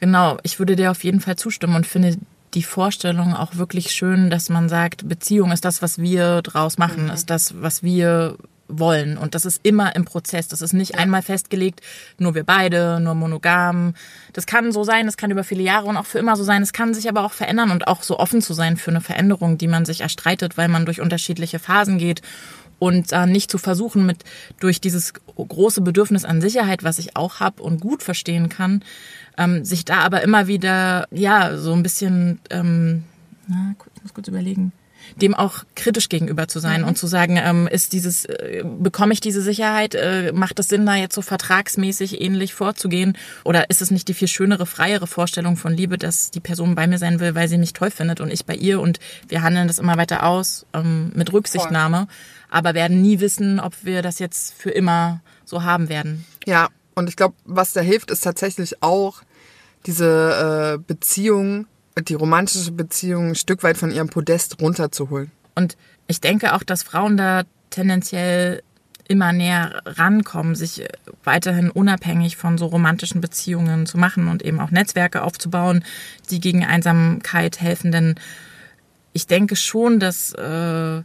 [0.00, 2.16] Genau, ich würde dir auf jeden Fall zustimmen und finde
[2.54, 7.04] die Vorstellung auch wirklich schön, dass man sagt, Beziehung ist das, was wir draus machen,
[7.04, 7.10] mhm.
[7.10, 8.36] ist das, was wir
[8.68, 9.16] wollen.
[9.16, 10.48] Und das ist immer im Prozess.
[10.48, 10.98] Das ist nicht ja.
[10.98, 11.80] einmal festgelegt,
[12.18, 13.94] nur wir beide, nur monogam.
[14.34, 16.62] Das kann so sein, das kann über viele Jahre und auch für immer so sein.
[16.62, 19.58] Es kann sich aber auch verändern und auch so offen zu sein für eine Veränderung,
[19.58, 22.22] die man sich erstreitet, weil man durch unterschiedliche Phasen geht
[22.78, 24.24] und äh, nicht zu versuchen, mit
[24.60, 28.82] durch dieses große Bedürfnis an Sicherheit, was ich auch habe und gut verstehen kann,
[29.36, 33.04] ähm, sich da aber immer wieder ja so ein bisschen, ähm,
[33.46, 34.72] na, ich muss kurz überlegen,
[35.16, 36.88] dem auch kritisch gegenüber zu sein mhm.
[36.88, 40.86] und zu sagen, ähm, ist dieses, äh, bekomme ich diese Sicherheit, äh, macht es Sinn,
[40.86, 43.16] da jetzt so vertragsmäßig ähnlich vorzugehen?
[43.44, 46.86] Oder ist es nicht die viel schönere, freiere Vorstellung von Liebe, dass die Person bei
[46.86, 49.68] mir sein will, weil sie mich toll findet und ich bei ihr und wir handeln
[49.68, 52.06] das immer weiter aus ähm, mit Rücksichtnahme?
[52.06, 56.24] Voll aber werden nie wissen, ob wir das jetzt für immer so haben werden.
[56.46, 59.22] Ja, und ich glaube, was da hilft, ist tatsächlich auch
[59.86, 61.66] diese äh, Beziehung,
[62.02, 65.30] die romantische Beziehung ein Stück weit von ihrem Podest runterzuholen.
[65.54, 68.62] Und ich denke auch, dass Frauen da tendenziell
[69.08, 70.86] immer näher rankommen, sich
[71.24, 75.82] weiterhin unabhängig von so romantischen Beziehungen zu machen und eben auch Netzwerke aufzubauen,
[76.30, 77.90] die gegen Einsamkeit helfen.
[77.90, 78.16] Denn
[79.14, 81.02] ich denke schon, dass äh,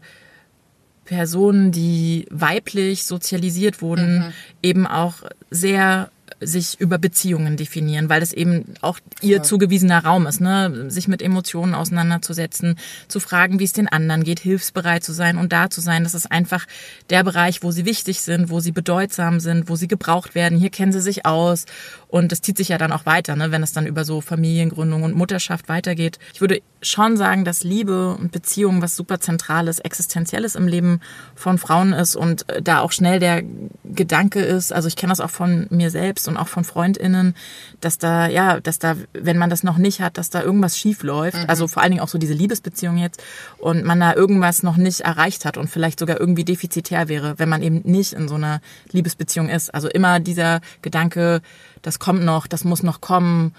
[1.06, 4.34] Personen, die weiblich sozialisiert wurden, mhm.
[4.62, 5.15] eben auch
[5.49, 6.12] sehr
[6.45, 9.43] sich über Beziehungen definieren, weil es eben auch ihr ja.
[9.43, 10.89] zugewiesener Raum ist, ne?
[10.89, 12.77] sich mit Emotionen auseinanderzusetzen,
[13.08, 16.03] zu fragen, wie es den anderen geht, hilfsbereit zu sein und da zu sein.
[16.03, 16.65] Das ist einfach
[17.10, 20.58] der Bereich, wo sie wichtig sind, wo sie bedeutsam sind, wo sie gebraucht werden.
[20.58, 21.65] Hier kennen sie sich aus
[22.08, 23.51] und das zieht sich ja dann auch weiter, ne?
[23.51, 26.19] wenn es dann über so Familiengründung und Mutterschaft weitergeht.
[26.34, 30.99] Ich würde schon sagen, dass Liebe und Beziehung was super Zentrales, Existenzielles im Leben
[31.36, 33.43] von Frauen ist und da auch schnell der
[33.84, 37.35] Gedanke ist, also ich kenne das auch von mir selbst und auch von FreundInnen,
[37.81, 41.03] dass da, ja, dass da, wenn man das noch nicht hat, dass da irgendwas schief
[41.03, 41.37] läuft.
[41.37, 41.45] Mhm.
[41.47, 43.21] Also vor allen Dingen auch so diese Liebesbeziehung jetzt
[43.57, 47.49] und man da irgendwas noch nicht erreicht hat und vielleicht sogar irgendwie defizitär wäre, wenn
[47.49, 49.73] man eben nicht in so einer Liebesbeziehung ist.
[49.73, 51.41] Also immer dieser Gedanke,
[51.81, 53.53] das kommt noch, das muss noch kommen.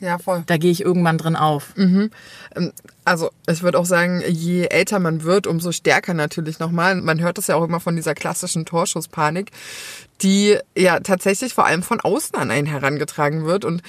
[0.00, 0.42] Ja, voll.
[0.46, 1.76] Da gehe ich irgendwann drin auf.
[1.76, 2.10] Mhm.
[2.56, 2.72] Ähm,
[3.04, 6.96] also ich würde auch sagen, je älter man wird, umso stärker natürlich nochmal.
[6.96, 9.50] Man hört das ja auch immer von dieser klassischen Torschusspanik,
[10.22, 13.64] die ja tatsächlich vor allem von außen an einen herangetragen wird.
[13.64, 13.82] Und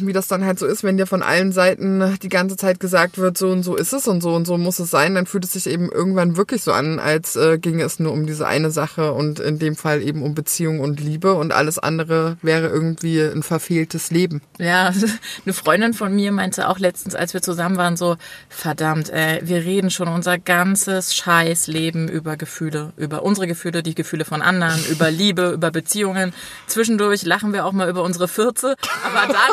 [0.00, 3.18] wie das dann halt so ist, wenn dir von allen Seiten die ganze Zeit gesagt
[3.18, 5.44] wird, so und so ist es und so und so muss es sein, dann fühlt
[5.44, 8.70] es sich eben irgendwann wirklich so an, als äh, ginge es nur um diese eine
[8.70, 13.20] Sache und in dem Fall eben um Beziehung und Liebe und alles andere wäre irgendwie
[13.20, 14.42] ein verfehltes Leben.
[14.58, 14.92] Ja,
[15.44, 18.16] eine Freundin von mir meinte auch letztens, als wir zusammen waren, so,
[18.48, 24.24] verdammt, ey, wir reden schon unser ganzes Scheißleben über Gefühle, über unsere Gefühle, die Gefühle
[24.24, 26.32] von anderen, über Liebe, über Beziehungen.
[26.66, 29.52] Zwischendurch lachen wir auch mal über unsere Fürze, aber dann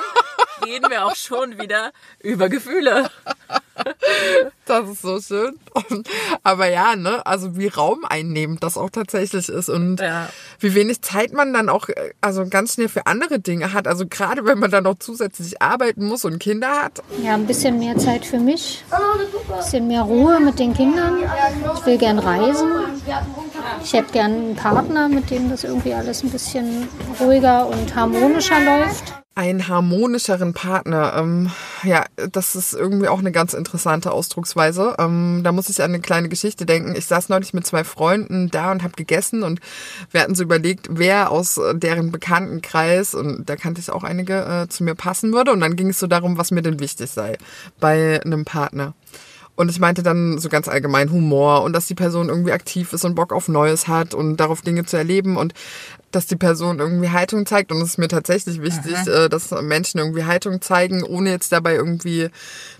[0.65, 1.91] reden wir auch schon wieder
[2.22, 3.10] über Gefühle.
[4.65, 5.58] Das ist so schön.
[6.44, 10.30] Aber ja, ne, also wie raumeinnehmend das auch tatsächlich ist und Ja.
[10.60, 13.88] wie wenig Zeit man dann auch äh, also ganz schnell für andere Dinge hat.
[13.88, 17.02] Also gerade wenn man dann noch zusätzlich arbeiten muss und Kinder hat.
[17.24, 21.17] Ja, ein bisschen mehr Zeit für mich, ein bisschen mehr Ruhe mit den Kindern.
[21.76, 22.70] Ich will gern reisen.
[23.84, 26.88] Ich hätte gern einen Partner, mit dem das irgendwie alles ein bisschen
[27.19, 29.13] ruhiger und harmonischer läuft.
[29.34, 31.13] Einen harmonischeren Partner.
[31.15, 31.52] Ähm,
[31.84, 34.95] ja, das ist irgendwie auch eine ganz interessante Ausdrucksweise.
[35.00, 36.95] Ähm, da muss ich an eine kleine Geschichte denken.
[36.97, 39.62] Ich saß neulich mit zwei Freunden da und habe gegessen und
[40.12, 44.45] wir hatten so überlegt, wer aus äh, deren Bekanntenkreis, und da kannte ich auch einige,
[44.45, 45.54] äh, zu mir passen würde.
[45.54, 47.38] Und dann ging es so darum, was mir denn wichtig sei
[47.80, 48.93] bei einem Partner.
[49.62, 53.06] Und ich meinte dann so ganz allgemein Humor und dass die Person irgendwie aktiv ist
[53.06, 55.54] und Bock auf Neues hat und darauf Dinge zu erleben und
[56.10, 57.71] dass die Person irgendwie Haltung zeigt.
[57.71, 61.76] Und es ist mir tatsächlich wichtig, äh, dass Menschen irgendwie Haltung zeigen, ohne jetzt dabei
[61.76, 62.30] irgendwie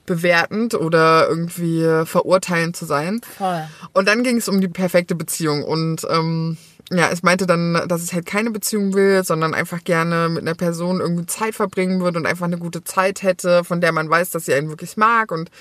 [0.08, 3.22] bewertend oder irgendwie verurteilend zu sein.
[3.38, 3.62] Voll.
[3.94, 5.64] Und dann ging es um die perfekte Beziehung.
[5.64, 6.58] Und ähm,
[6.90, 10.56] ja, ich meinte dann, dass ich halt keine Beziehung will, sondern einfach gerne mit einer
[10.56, 14.32] Person irgendwie Zeit verbringen würde und einfach eine gute Zeit hätte, von der man weiß,
[14.32, 15.52] dass sie einen wirklich mag und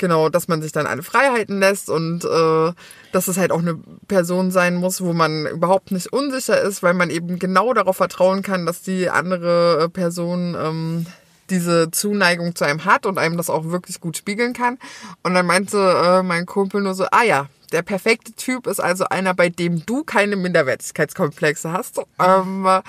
[0.00, 2.72] genau, dass man sich dann alle Freiheiten lässt und äh,
[3.12, 6.94] dass es halt auch eine Person sein muss, wo man überhaupt nicht unsicher ist, weil
[6.94, 11.06] man eben genau darauf vertrauen kann, dass die andere äh, Person ähm,
[11.50, 14.78] diese Zuneigung zu einem hat und einem das auch wirklich gut spiegeln kann.
[15.22, 19.06] Und dann meinte äh, mein Kumpel nur so, ah ja, der perfekte Typ ist also
[19.08, 21.98] einer, bei dem du keine Minderwertigkeitskomplexe hast.
[22.18, 22.82] Ähm, äh,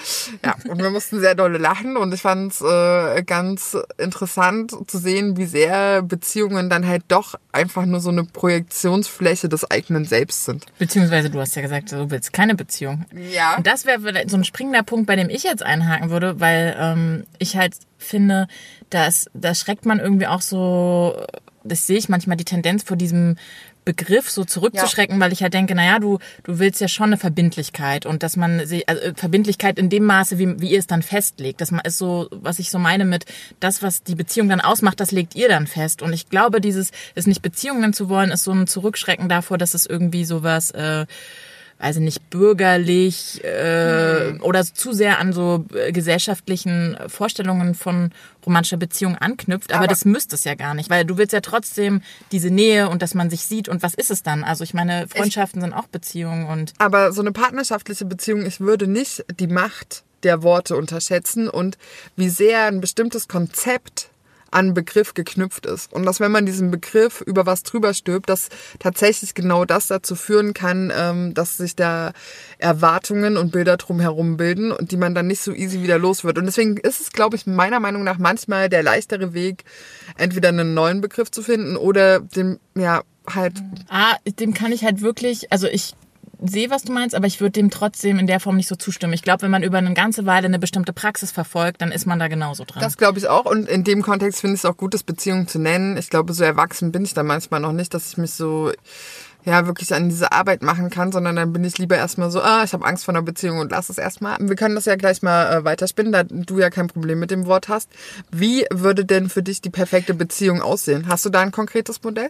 [0.45, 4.97] ja, und wir mussten sehr dolle lachen und ich fand es äh, ganz interessant zu
[4.97, 10.45] sehen, wie sehr Beziehungen dann halt doch einfach nur so eine Projektionsfläche des eigenen Selbst
[10.45, 10.65] sind.
[10.79, 13.05] Beziehungsweise du hast ja gesagt, du willst keine Beziehung.
[13.13, 13.57] Ja.
[13.57, 16.75] Und das wäre vielleicht so ein springender Punkt, bei dem ich jetzt einhaken würde, weil
[16.79, 18.47] ähm, ich halt finde,
[18.89, 21.25] dass da schreckt man irgendwie auch so,
[21.63, 23.35] das sehe ich manchmal die Tendenz vor diesem
[23.91, 28.05] Begriff so zurückzuschrecken, weil ich halt denke, naja, du, du willst ja schon eine Verbindlichkeit
[28.05, 31.01] und dass man sie, also äh, Verbindlichkeit in dem Maße, wie, wie ihr es dann
[31.01, 31.59] festlegt.
[31.59, 33.25] Das ist so, was ich so meine mit
[33.59, 36.01] das, was die Beziehung dann ausmacht, das legt ihr dann fest.
[36.01, 39.73] Und ich glaube, dieses, es nicht Beziehungen zu wollen, ist so ein Zurückschrecken davor, dass
[39.73, 41.05] es irgendwie sowas, äh,
[41.81, 48.11] weiß ich nicht, bürgerlich äh, oder zu sehr an so äh, gesellschaftlichen Vorstellungen von
[48.45, 49.71] romantischer Beziehung anknüpft.
[49.71, 52.87] Aber, Aber- das müsste es ja gar nicht, weil du willst ja trotzdem diese Nähe
[52.87, 53.67] und dass man sich sieht.
[53.67, 54.43] Und was ist es dann?
[54.43, 58.87] Also ich meine, Freundschaften sind auch Beziehungen und Aber so eine partnerschaftliche Beziehung, ich würde
[58.87, 61.79] nicht die Macht der Worte unterschätzen und
[62.15, 64.10] wie sehr ein bestimmtes Konzept
[64.51, 65.91] an Begriff geknüpft ist.
[65.91, 70.15] Und dass wenn man diesen Begriff über was drüber stülpt, dass tatsächlich genau das dazu
[70.15, 72.11] führen kann, ähm, dass sich da
[72.57, 76.37] Erwartungen und Bilder drumherum bilden und die man dann nicht so easy wieder los wird.
[76.37, 79.63] Und deswegen ist es, glaube ich, meiner Meinung nach manchmal der leichtere Weg,
[80.17, 83.53] entweder einen neuen Begriff zu finden oder den, ja, halt
[83.89, 85.93] ah, dem kann ich halt wirklich, also ich
[86.41, 89.13] sehe, was du meinst, aber ich würde dem trotzdem in der Form nicht so zustimmen.
[89.13, 92.19] Ich glaube, wenn man über eine ganze Weile eine bestimmte Praxis verfolgt, dann ist man
[92.19, 92.81] da genauso dran.
[92.81, 93.45] Das glaube ich auch.
[93.45, 95.97] Und in dem Kontext finde ich es auch gut, das Beziehung zu nennen.
[95.97, 98.71] Ich glaube, so erwachsen bin ich da manchmal noch nicht, dass ich mich so
[99.45, 102.63] ja wirklich an diese Arbeit machen kann, sondern dann bin ich lieber erstmal so, ah,
[102.63, 104.37] ich habe Angst vor einer Beziehung und lass es erstmal.
[104.39, 107.45] Wir können das ja gleich mal äh, weiterspinnen, da du ja kein Problem mit dem
[107.45, 107.89] Wort hast.
[108.31, 111.07] Wie würde denn für dich die perfekte Beziehung aussehen?
[111.07, 112.29] Hast du da ein konkretes Modell?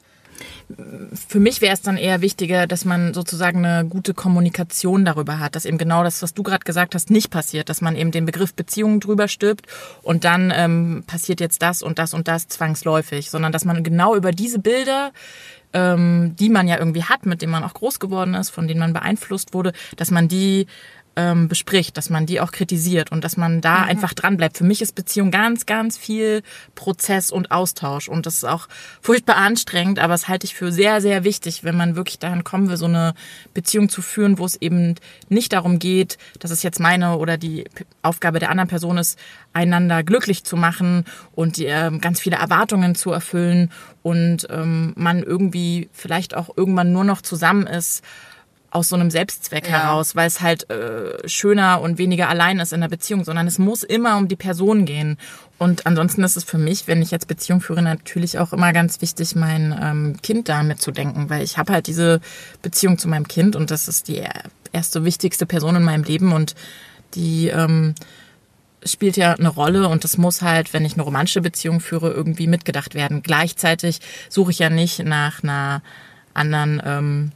[1.27, 5.55] Für mich wäre es dann eher wichtiger, dass man sozusagen eine gute Kommunikation darüber hat,
[5.55, 8.25] dass eben genau das, was du gerade gesagt hast, nicht passiert, dass man eben den
[8.25, 9.67] Begriff Beziehung drüber stirbt
[10.01, 14.15] und dann ähm, passiert jetzt das und das und das zwangsläufig, sondern dass man genau
[14.15, 15.11] über diese Bilder
[15.73, 18.79] ähm, die man ja irgendwie hat, mit denen man auch groß geworden ist, von denen
[18.79, 20.67] man beeinflusst wurde, dass man die
[21.21, 24.57] ähm, bespricht, dass man die auch kritisiert und dass man da einfach dran bleibt.
[24.57, 26.41] Für mich ist Beziehung ganz, ganz viel
[26.73, 28.67] Prozess und Austausch und das ist auch
[29.01, 32.69] furchtbar anstrengend, aber das halte ich für sehr, sehr wichtig, wenn man wirklich dahin kommen
[32.69, 33.13] will, so eine
[33.53, 34.95] Beziehung zu führen, wo es eben
[35.29, 37.65] nicht darum geht, dass es jetzt meine oder die
[38.01, 39.19] Aufgabe der anderen Person ist,
[39.53, 45.21] einander glücklich zu machen und die, ähm, ganz viele Erwartungen zu erfüllen und ähm, man
[45.21, 48.03] irgendwie vielleicht auch irgendwann nur noch zusammen ist,
[48.71, 49.83] aus so einem Selbstzweck ja.
[49.83, 53.59] heraus, weil es halt äh, schöner und weniger allein ist in der Beziehung, sondern es
[53.59, 55.17] muss immer um die Person gehen.
[55.57, 59.01] Und ansonsten ist es für mich, wenn ich jetzt Beziehung führe, natürlich auch immer ganz
[59.01, 62.21] wichtig, mein ähm, Kind da mitzudenken, weil ich habe halt diese
[62.61, 64.23] Beziehung zu meinem Kind und das ist die
[64.71, 66.55] erste wichtigste Person in meinem Leben und
[67.13, 67.93] die ähm,
[68.83, 72.47] spielt ja eine Rolle und das muss halt, wenn ich eine romantische Beziehung führe, irgendwie
[72.47, 73.21] mitgedacht werden.
[73.21, 75.83] Gleichzeitig suche ich ja nicht nach einer
[76.33, 77.31] anderen ähm,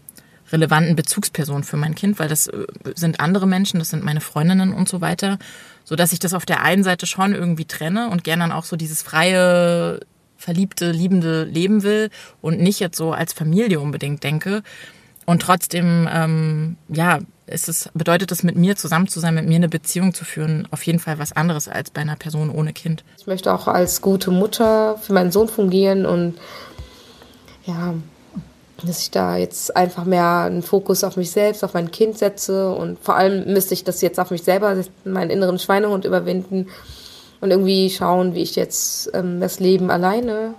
[0.55, 2.65] relevanten Bezugsperson für mein Kind, weil das äh,
[2.95, 5.37] sind andere Menschen, das sind meine Freundinnen und so weiter,
[5.83, 8.63] so dass ich das auf der einen Seite schon irgendwie trenne und gerne dann auch
[8.63, 9.99] so dieses freie,
[10.37, 12.09] verliebte, liebende Leben will
[12.41, 14.63] und nicht jetzt so als Familie unbedingt denke.
[15.25, 19.55] Und trotzdem, ähm, ja, ist es, bedeutet es, mit mir zusammen zu sein, mit mir
[19.55, 23.03] eine Beziehung zu führen, auf jeden Fall was anderes als bei einer Person ohne Kind.
[23.19, 26.35] Ich möchte auch als gute Mutter für meinen Sohn fungieren und
[27.65, 27.95] ja,
[28.83, 32.71] dass ich da jetzt einfach mehr einen Fokus auf mich selbst, auf mein Kind setze
[32.71, 36.67] und vor allem müsste ich das jetzt auf mich selber, meinen inneren Schweinehund überwinden
[37.39, 40.55] und irgendwie schauen, wie ich jetzt ähm, das Leben alleine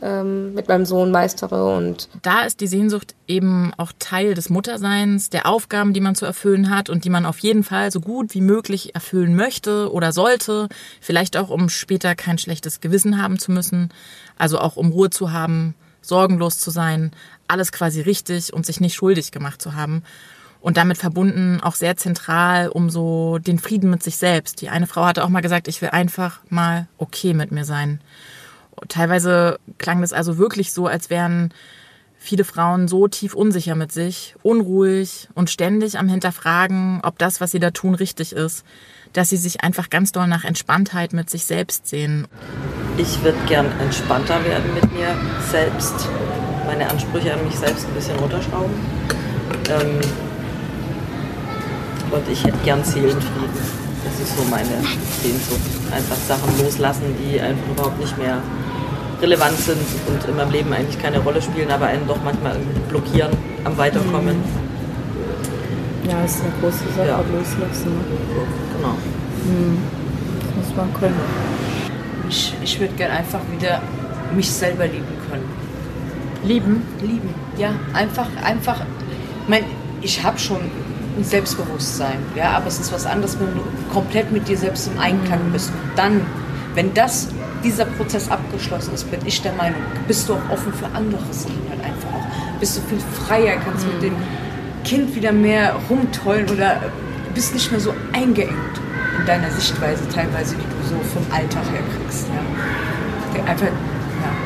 [0.00, 5.28] ähm, mit meinem Sohn meistere und da ist die Sehnsucht eben auch Teil des Mutterseins,
[5.28, 8.34] der Aufgaben, die man zu erfüllen hat und die man auf jeden Fall so gut
[8.34, 10.68] wie möglich erfüllen möchte oder sollte,
[11.00, 13.90] vielleicht auch um später kein schlechtes Gewissen haben zu müssen,
[14.36, 17.10] also auch um Ruhe zu haben, sorgenlos zu sein,
[17.48, 20.02] alles quasi richtig und sich nicht schuldig gemacht zu haben.
[20.60, 24.60] Und damit verbunden auch sehr zentral um so den Frieden mit sich selbst.
[24.60, 28.00] Die eine Frau hatte auch mal gesagt, ich will einfach mal okay mit mir sein.
[28.88, 31.52] Teilweise klang das also wirklich so, als wären
[32.18, 37.52] viele Frauen so tief unsicher mit sich, unruhig und ständig am Hinterfragen, ob das, was
[37.52, 38.64] sie da tun, richtig ist,
[39.12, 42.26] dass sie sich einfach ganz doll nach Entspanntheit mit sich selbst sehen.
[42.98, 45.16] Ich würde gern entspannter werden mit mir
[45.50, 46.08] selbst,
[46.68, 48.74] meine Ansprüche an mich selbst ein bisschen runterschrauben.
[49.70, 50.00] Ähm,
[52.12, 53.58] und ich hätte gern Seelenfrieden.
[54.04, 54.76] Das ist so meine
[55.22, 55.60] Sehnsucht.
[55.90, 58.42] Einfach Sachen loslassen, die einfach überhaupt nicht mehr
[59.22, 62.56] relevant sind und in meinem Leben eigentlich keine Rolle spielen, aber einen doch manchmal
[62.88, 63.32] blockieren
[63.64, 64.36] am Weiterkommen.
[66.06, 67.20] Ja, das ist eine große Sache, ja.
[67.32, 67.92] loslassen.
[67.96, 68.04] Ne?
[68.76, 68.94] Genau.
[69.44, 69.78] Mhm.
[70.40, 71.20] Das muss man können.
[72.28, 73.80] Ich, ich würde gerne einfach wieder
[74.34, 75.57] mich selber lieben können.
[76.44, 76.82] Lieben?
[77.00, 77.70] Lieben, ja.
[77.92, 78.80] Einfach, einfach.
[79.42, 79.64] Ich meine,
[80.00, 80.58] ich habe schon
[81.16, 84.98] ein Selbstbewusstsein, ja, aber es ist was anderes, wenn du komplett mit dir selbst im
[84.98, 85.70] Einklang bist.
[85.70, 86.20] Und dann,
[86.74, 87.28] wenn das
[87.64, 91.60] dieser Prozess abgeschlossen ist, bin ich der Meinung, bist du auch offen für andere Sachen
[91.70, 92.58] halt einfach auch.
[92.60, 93.92] Bist du viel freier, kannst mhm.
[93.94, 94.16] mit dem
[94.84, 96.80] Kind wieder mehr rumtollen oder
[97.34, 98.52] bist nicht mehr so eingeengt
[99.18, 102.26] in deiner Sichtweise teilweise, die du so vom Alltag her kriegst.
[102.28, 103.44] Ja.
[103.44, 103.68] Einfach,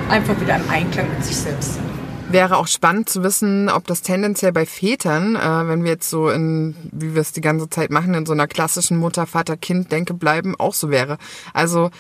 [0.09, 1.85] einfach wieder im Einklang mit sich selbst sein.
[2.29, 6.31] Wäre auch spannend zu wissen, ob das tendenziell bei Vätern, äh, wenn wir jetzt so
[6.31, 10.75] in, wie wir es die ganze Zeit machen, in so einer klassischen Mutter-Vater-Kind-Denke bleiben, auch
[10.75, 11.19] so wäre.
[11.53, 11.91] Also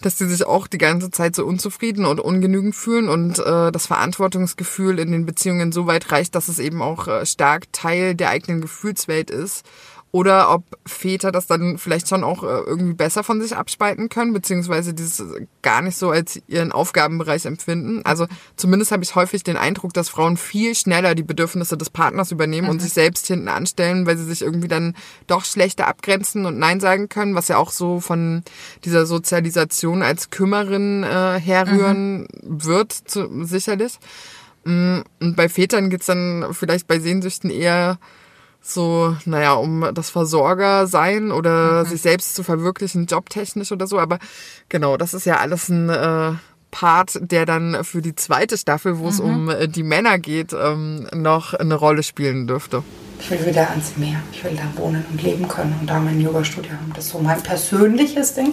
[0.00, 3.86] dass die sich auch die ganze Zeit so unzufrieden und ungenügend fühlen und äh, das
[3.86, 8.30] Verantwortungsgefühl in den Beziehungen so weit reicht, dass es eben auch äh, stark Teil der
[8.30, 9.66] eigenen Gefühlswelt ist
[10.10, 14.32] oder ob Väter das dann vielleicht schon auch äh, irgendwie besser von sich abspalten können,
[14.32, 15.22] beziehungsweise dieses
[15.60, 18.00] gar nicht so als ihren Aufgabenbereich empfinden.
[18.04, 22.32] Also zumindest habe ich häufig den Eindruck, dass Frauen viel schneller die Bedürfnisse des Partners
[22.32, 22.70] übernehmen mhm.
[22.70, 24.94] und sich selbst hinten anstellen, weil sie sich irgendwie dann
[25.26, 28.42] doch schlechter abgrenzen und Nein sagen können, was ja auch so von
[28.84, 32.64] dieser Sozialisation als Kümmerin äh, herrühren mhm.
[32.64, 33.98] wird, zu, sicherlich.
[34.64, 37.98] Mm, und bei Vätern geht's dann vielleicht bei Sehnsüchten eher
[38.60, 41.88] so, naja, um das Versorger sein oder mhm.
[41.88, 43.98] sich selbst zu verwirklichen, jobtechnisch oder so.
[43.98, 44.18] Aber
[44.68, 46.32] genau, das ist ja alles ein äh,
[46.70, 49.08] Part, der dann für die zweite Staffel, wo mhm.
[49.08, 52.82] es um äh, die Männer geht, ähm, noch eine Rolle spielen dürfte.
[53.20, 54.20] Ich will wieder ans Meer.
[54.32, 56.92] Ich will da wohnen und leben können und da mein Yoga-Studio haben.
[56.94, 58.52] Das ist so mein persönliches Ding.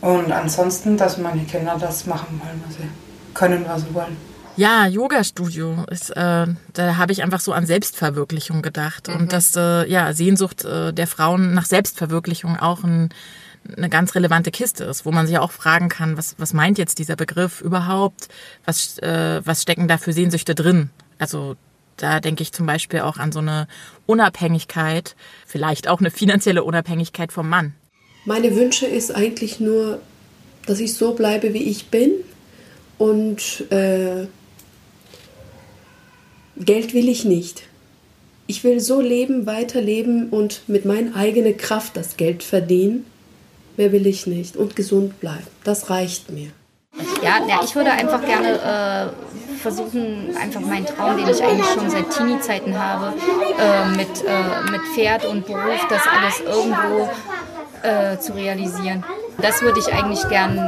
[0.00, 2.88] Und ansonsten, dass meine Kinder das machen wollen, was sie
[3.34, 4.16] können, was sie wollen.
[4.58, 9.14] Ja, Yoga-Studio ist, äh, da habe ich einfach so an Selbstverwirklichung gedacht mhm.
[9.14, 13.10] und dass äh, ja Sehnsucht äh, der Frauen nach Selbstverwirklichung auch ein,
[13.76, 16.98] eine ganz relevante Kiste ist, wo man sich auch fragen kann, was was meint jetzt
[16.98, 18.26] dieser Begriff überhaupt?
[18.64, 20.90] Was äh, was stecken da für Sehnsüchte drin?
[21.20, 21.54] Also
[21.96, 23.68] da denke ich zum Beispiel auch an so eine
[24.06, 25.14] Unabhängigkeit,
[25.46, 27.74] vielleicht auch eine finanzielle Unabhängigkeit vom Mann.
[28.24, 30.00] Meine Wünsche ist eigentlich nur,
[30.66, 32.10] dass ich so bleibe, wie ich bin
[32.98, 34.26] und äh,
[36.60, 37.62] Geld will ich nicht.
[38.46, 43.04] Ich will so leben, weiterleben und mit meiner eigenen Kraft das Geld verdienen.
[43.76, 44.56] Mehr will ich nicht.
[44.56, 45.46] Und gesund bleiben.
[45.64, 46.50] Das reicht mir.
[47.22, 51.90] Ja, ja ich würde einfach gerne äh, versuchen, einfach meinen Traum, den ich eigentlich schon
[51.90, 53.14] seit Teenie-Zeiten habe,
[53.58, 57.08] äh, mit, äh, mit Pferd und Beruf, das alles irgendwo
[57.82, 59.04] äh, zu realisieren.
[59.40, 60.58] Das würde ich eigentlich gern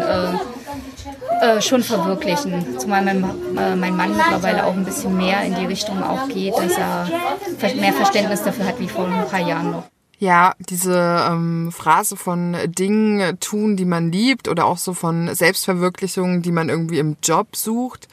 [1.40, 2.78] äh, äh, schon verwirklichen.
[2.78, 3.20] Zumal mein,
[3.54, 7.08] mein Mann mittlerweile auch ein bisschen mehr in die Richtung auch geht, dass er
[7.76, 9.84] mehr Verständnis dafür hat wie vor ein paar Jahren noch.
[10.18, 16.42] Ja, diese ähm, Phrase von Dingen tun, die man liebt oder auch so von Selbstverwirklichungen,
[16.42, 18.06] die man irgendwie im Job sucht,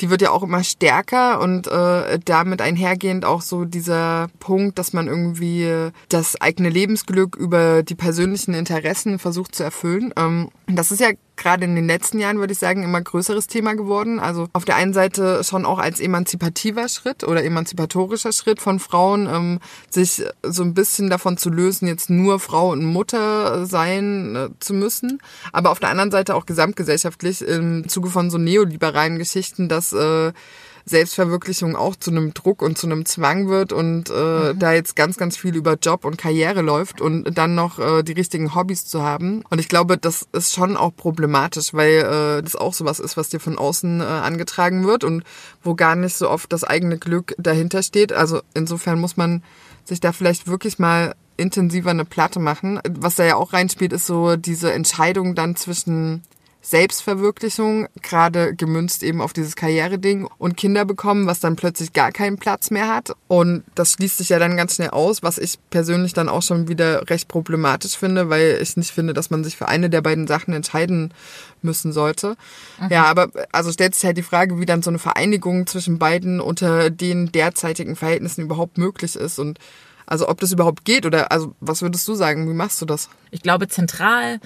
[0.00, 4.92] die wird ja auch immer stärker und äh, damit einhergehend auch so dieser Punkt, dass
[4.92, 10.12] man irgendwie das eigene Lebensglück über die persönlichen Interessen versucht zu erfüllen.
[10.16, 13.74] Ähm, das ist ja gerade in den letzten Jahren, würde ich sagen, immer größeres Thema
[13.74, 14.20] geworden.
[14.20, 19.26] Also auf der einen Seite schon auch als emanzipativer Schritt oder emanzipatorischer Schritt von Frauen,
[19.26, 24.48] ähm, sich so ein bisschen davon zu lösen, jetzt nur Frau und Mutter sein äh,
[24.60, 25.20] zu müssen.
[25.52, 30.32] Aber auf der anderen Seite auch gesamtgesellschaftlich im Zuge von so neoliberalen Geschichten, dass äh,
[30.84, 34.12] Selbstverwirklichung auch zu einem Druck und zu einem Zwang wird und äh,
[34.52, 34.58] mhm.
[34.58, 38.12] da jetzt ganz, ganz viel über Job und Karriere läuft und dann noch äh, die
[38.12, 39.42] richtigen Hobbys zu haben.
[39.50, 43.28] Und ich glaube, das ist schon auch problematisch, weil äh, das auch sowas ist, was
[43.28, 45.24] dir von außen äh, angetragen wird und
[45.62, 48.12] wo gar nicht so oft das eigene Glück dahinter steht.
[48.12, 49.42] Also insofern muss man
[49.84, 52.80] sich da vielleicht wirklich mal intensiver eine Platte machen.
[52.88, 56.22] Was da ja auch reinspielt, ist so diese Entscheidung dann zwischen
[56.62, 62.36] Selbstverwirklichung, gerade gemünzt eben auf dieses Karriereding und Kinder bekommen, was dann plötzlich gar keinen
[62.36, 63.12] Platz mehr hat.
[63.28, 66.68] Und das schließt sich ja dann ganz schnell aus, was ich persönlich dann auch schon
[66.68, 70.26] wieder recht problematisch finde, weil ich nicht finde, dass man sich für eine der beiden
[70.26, 71.14] Sachen entscheiden
[71.62, 72.36] müssen sollte.
[72.78, 72.88] Mhm.
[72.90, 76.40] Ja, aber also stellt sich halt die Frage, wie dann so eine Vereinigung zwischen beiden
[76.40, 79.58] unter den derzeitigen Verhältnissen überhaupt möglich ist und
[80.10, 83.08] also ob das überhaupt geht oder also was würdest du sagen, wie machst du das?
[83.30, 84.40] Ich glaube zentral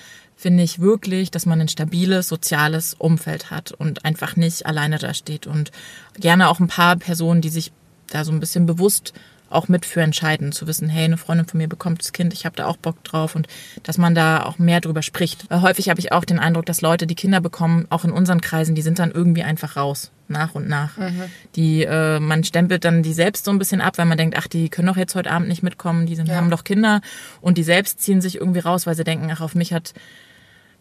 [0.45, 5.15] finde ich wirklich, dass man ein stabiles soziales Umfeld hat und einfach nicht alleine da
[5.15, 5.73] steht und
[6.21, 7.73] gerne auch ein paar Personen, die sich
[8.11, 9.15] da so ein bisschen bewusst
[9.49, 12.45] auch mit für entscheiden, zu wissen, hey, eine Freundin von mir bekommt das Kind, ich
[12.45, 13.49] habe da auch Bock drauf und
[13.85, 15.49] dass man da auch mehr drüber spricht.
[15.49, 18.43] Weil häufig habe ich auch den Eindruck, dass Leute, die Kinder bekommen, auch in unseren
[18.43, 20.99] Kreisen, die sind dann irgendwie einfach raus, nach und nach.
[20.99, 21.23] Mhm.
[21.57, 24.47] Die, äh, man stempelt dann die selbst so ein bisschen ab, weil man denkt, ach,
[24.47, 26.35] die können doch jetzt heute Abend nicht mitkommen, die sind, ja.
[26.35, 27.01] haben doch Kinder
[27.41, 29.95] und die selbst ziehen sich irgendwie raus, weil sie denken, ach, auf mich hat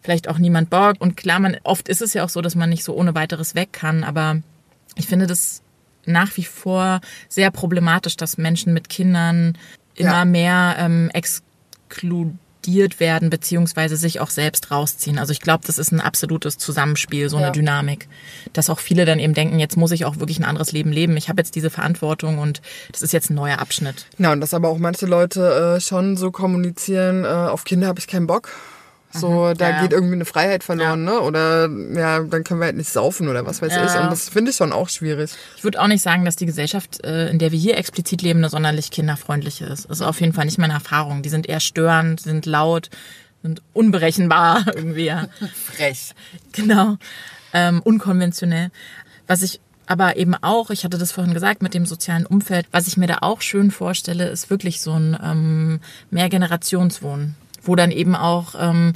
[0.04, 0.96] vielleicht auch niemand Bock.
[0.98, 3.54] Und klar, man, oft ist es ja auch so, dass man nicht so ohne weiteres
[3.54, 4.36] weg kann, aber
[4.94, 5.62] ich finde das
[6.04, 9.56] nach wie vor sehr problematisch, dass Menschen mit Kindern
[9.94, 10.24] immer ja.
[10.26, 15.18] mehr ähm, exkludiert werden, beziehungsweise sich auch selbst rausziehen.
[15.18, 17.52] Also ich glaube, das ist ein absolutes Zusammenspiel, so eine ja.
[17.52, 18.08] Dynamik.
[18.52, 21.16] Dass auch viele dann eben denken, jetzt muss ich auch wirklich ein anderes Leben leben.
[21.16, 22.60] Ich habe jetzt diese Verantwortung und
[22.92, 24.06] das ist jetzt ein neuer Abschnitt.
[24.18, 28.00] Ja, und dass aber auch manche Leute äh, schon so kommunizieren, äh, auf Kinder habe
[28.00, 28.50] ich keinen Bock.
[29.16, 29.82] So, mhm, da ja.
[29.82, 31.12] geht irgendwie eine Freiheit verloren, ja.
[31.12, 31.20] ne?
[31.20, 33.84] Oder ja, dann können wir halt nicht saufen oder was weiß ja.
[33.84, 34.00] ich.
[34.00, 35.30] Und das finde ich schon auch schwierig.
[35.56, 38.40] Ich würde auch nicht sagen, dass die Gesellschaft, äh, in der wir hier explizit leben,
[38.40, 39.88] eine sonderlich kinderfreundliche ist.
[39.88, 41.22] Das ist auf jeden Fall nicht meine Erfahrung.
[41.22, 42.90] Die sind eher störend, sind laut,
[43.42, 45.04] sind unberechenbar irgendwie.
[45.04, 45.28] Ja.
[45.54, 46.12] Frech.
[46.50, 46.96] Genau.
[47.52, 48.70] Ähm, unkonventionell.
[49.28, 52.88] Was ich aber eben auch, ich hatte das vorhin gesagt, mit dem sozialen Umfeld, was
[52.88, 58.14] ich mir da auch schön vorstelle, ist wirklich so ein ähm, Mehrgenerationswohnen wo dann eben
[58.14, 58.94] auch ähm,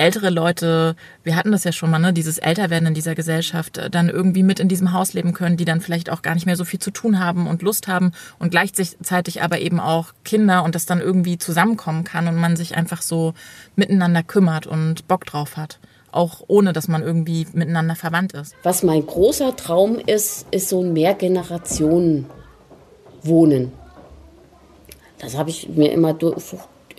[0.00, 3.90] ältere Leute, wir hatten das ja schon mal, ne, dieses Älterwerden in dieser Gesellschaft, äh,
[3.90, 6.56] dann irgendwie mit in diesem Haus leben können, die dann vielleicht auch gar nicht mehr
[6.56, 10.74] so viel zu tun haben und Lust haben und gleichzeitig aber eben auch Kinder und
[10.74, 13.34] das dann irgendwie zusammenkommen kann und man sich einfach so
[13.76, 15.78] miteinander kümmert und Bock drauf hat.
[16.12, 18.54] Auch ohne, dass man irgendwie miteinander verwandt ist.
[18.62, 23.72] Was mein großer Traum ist, ist so ein Mehrgenerationen-Wohnen.
[25.18, 26.14] Das habe ich mir immer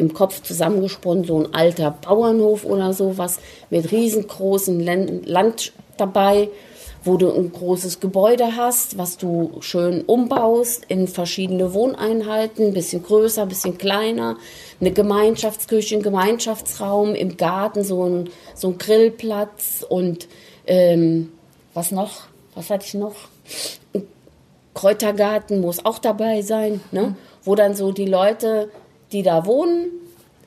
[0.02, 3.40] im Kopf zusammengesponnen, so ein alter Bauernhof oder sowas
[3.70, 6.50] mit riesengroßem Land dabei,
[7.04, 13.04] wo du ein großes Gebäude hast, was du schön umbaust in verschiedene Wohneinheiten, ein bisschen
[13.04, 14.38] größer, ein bisschen kleiner,
[14.80, 20.28] eine Gemeinschaftsküche, ein Gemeinschaftsraum, im Garten so ein, so ein Grillplatz und
[20.68, 21.32] ähm,
[21.74, 22.24] was noch?
[22.56, 23.16] Was hatte ich noch?
[23.94, 24.04] Ein
[24.74, 27.16] Kräutergarten muss auch dabei sein, ne?
[27.44, 28.70] Wo dann so die Leute
[29.12, 29.88] die da wohnen,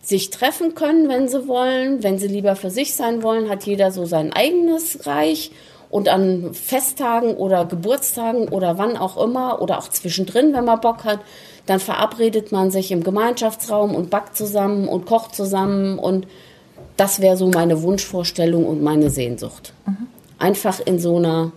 [0.02, 2.02] sich treffen können, wenn sie wollen.
[2.02, 5.50] Wenn sie lieber für sich sein wollen, hat jeder so sein eigenes Reich.
[5.90, 11.04] Und an Festtagen oder Geburtstagen oder wann auch immer oder auch zwischendrin, wenn man Bock
[11.04, 11.20] hat,
[11.66, 15.98] dann verabredet man sich im Gemeinschaftsraum und backt zusammen und kocht zusammen.
[15.98, 16.26] Und
[16.96, 19.72] das wäre so meine Wunschvorstellung und meine Sehnsucht.
[19.86, 20.08] Mhm.
[20.38, 21.52] Einfach in so einer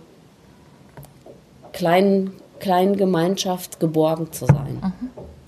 [1.72, 4.80] kleinen, kleinen Gemeinschaft geborgen zu sein.
[4.80, 4.97] Mhm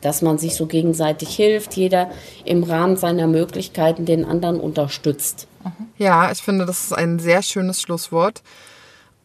[0.01, 2.11] dass man sich so gegenseitig hilft, jeder
[2.45, 5.47] im Rahmen seiner Möglichkeiten den anderen unterstützt.
[5.99, 8.43] Ja, ich finde, das ist ein sehr schönes Schlusswort.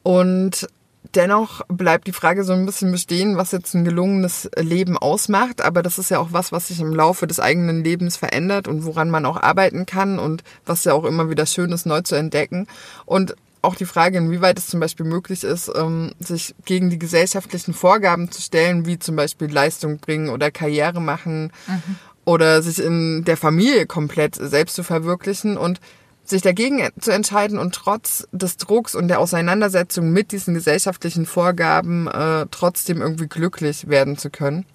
[0.04, 0.68] Und
[1.16, 5.62] dennoch bleibt die Frage so ein bisschen bestehen, was jetzt ein gelungenes Leben ausmacht.
[5.62, 8.86] Aber das ist ja auch was, was sich im Laufe des eigenen Lebens verändert und
[8.86, 12.16] woran man auch arbeiten kann und was ja auch immer wieder schön ist, neu zu
[12.16, 12.68] entdecken.
[13.06, 13.36] Und
[13.66, 18.32] auch die Frage, inwieweit es zum Beispiel möglich ist, ähm, sich gegen die gesellschaftlichen Vorgaben
[18.32, 21.96] zu stellen, wie zum Beispiel Leistung bringen oder Karriere machen mhm.
[22.24, 25.80] oder sich in der Familie komplett selbst zu verwirklichen und
[26.24, 32.08] sich dagegen zu entscheiden und trotz des Drucks und der Auseinandersetzung mit diesen gesellschaftlichen Vorgaben
[32.08, 34.66] äh, trotzdem irgendwie glücklich werden zu können.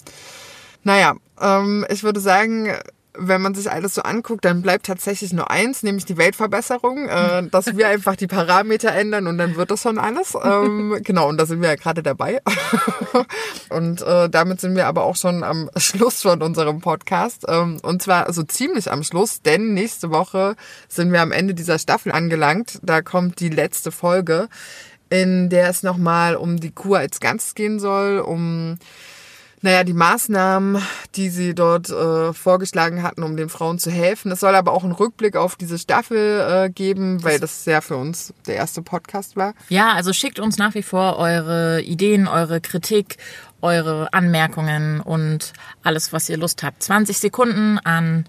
[0.84, 2.72] Naja, ähm, ich würde sagen,
[3.20, 7.46] wenn man sich alles so anguckt, dann bleibt tatsächlich nur eins, nämlich die Weltverbesserung, äh,
[7.48, 10.36] dass wir einfach die Parameter ändern und dann wird das schon alles.
[10.42, 12.40] Ähm, genau, und da sind wir ja gerade dabei.
[13.68, 17.44] und äh, damit sind wir aber auch schon am Schluss von unserem Podcast.
[17.48, 20.56] Ähm, und zwar so also ziemlich am Schluss, denn nächste Woche
[20.88, 22.78] sind wir am Ende dieser Staffel angelangt.
[22.82, 24.48] Da kommt die letzte Folge,
[25.10, 28.78] in der es nochmal um die Kur als Ganzes gehen soll, um
[29.62, 30.82] naja, die Maßnahmen,
[31.16, 34.32] die sie dort äh, vorgeschlagen hatten, um den Frauen zu helfen.
[34.32, 37.96] Es soll aber auch einen Rückblick auf diese Staffel äh, geben, weil das ja für
[37.96, 39.54] uns der erste Podcast war.
[39.68, 43.18] Ja, also schickt uns nach wie vor eure Ideen, eure Kritik,
[43.60, 45.52] eure Anmerkungen und
[45.82, 46.82] alles, was ihr Lust habt.
[46.82, 48.26] 20 Sekunden an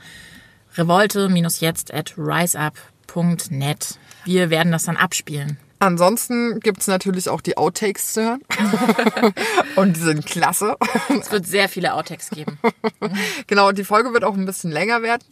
[0.76, 4.00] revolte-jetzt at riseup.net.
[4.26, 5.58] Wir werden das dann abspielen.
[5.82, 8.42] Ansonsten gibt's natürlich auch die Outtakes zu hören.
[9.76, 10.78] und die sind klasse.
[11.20, 12.60] Es wird sehr viele Outtakes geben.
[13.48, 15.24] genau, die Folge wird auch ein bisschen länger werden.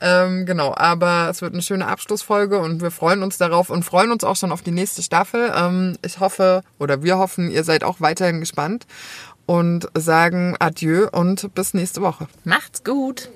[0.00, 4.12] Ähm, genau, aber es wird eine schöne Abschlussfolge und wir freuen uns darauf und freuen
[4.12, 5.52] uns auch schon auf die nächste Staffel.
[5.56, 8.86] Ähm, ich hoffe, oder wir hoffen, ihr seid auch weiterhin gespannt
[9.46, 12.28] und sagen Adieu und bis nächste Woche.
[12.44, 13.28] Macht's gut.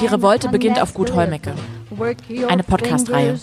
[0.00, 1.52] Die Revolte beginnt auf Gut Holmecke.
[2.48, 3.38] Eine Podcast-Reihe.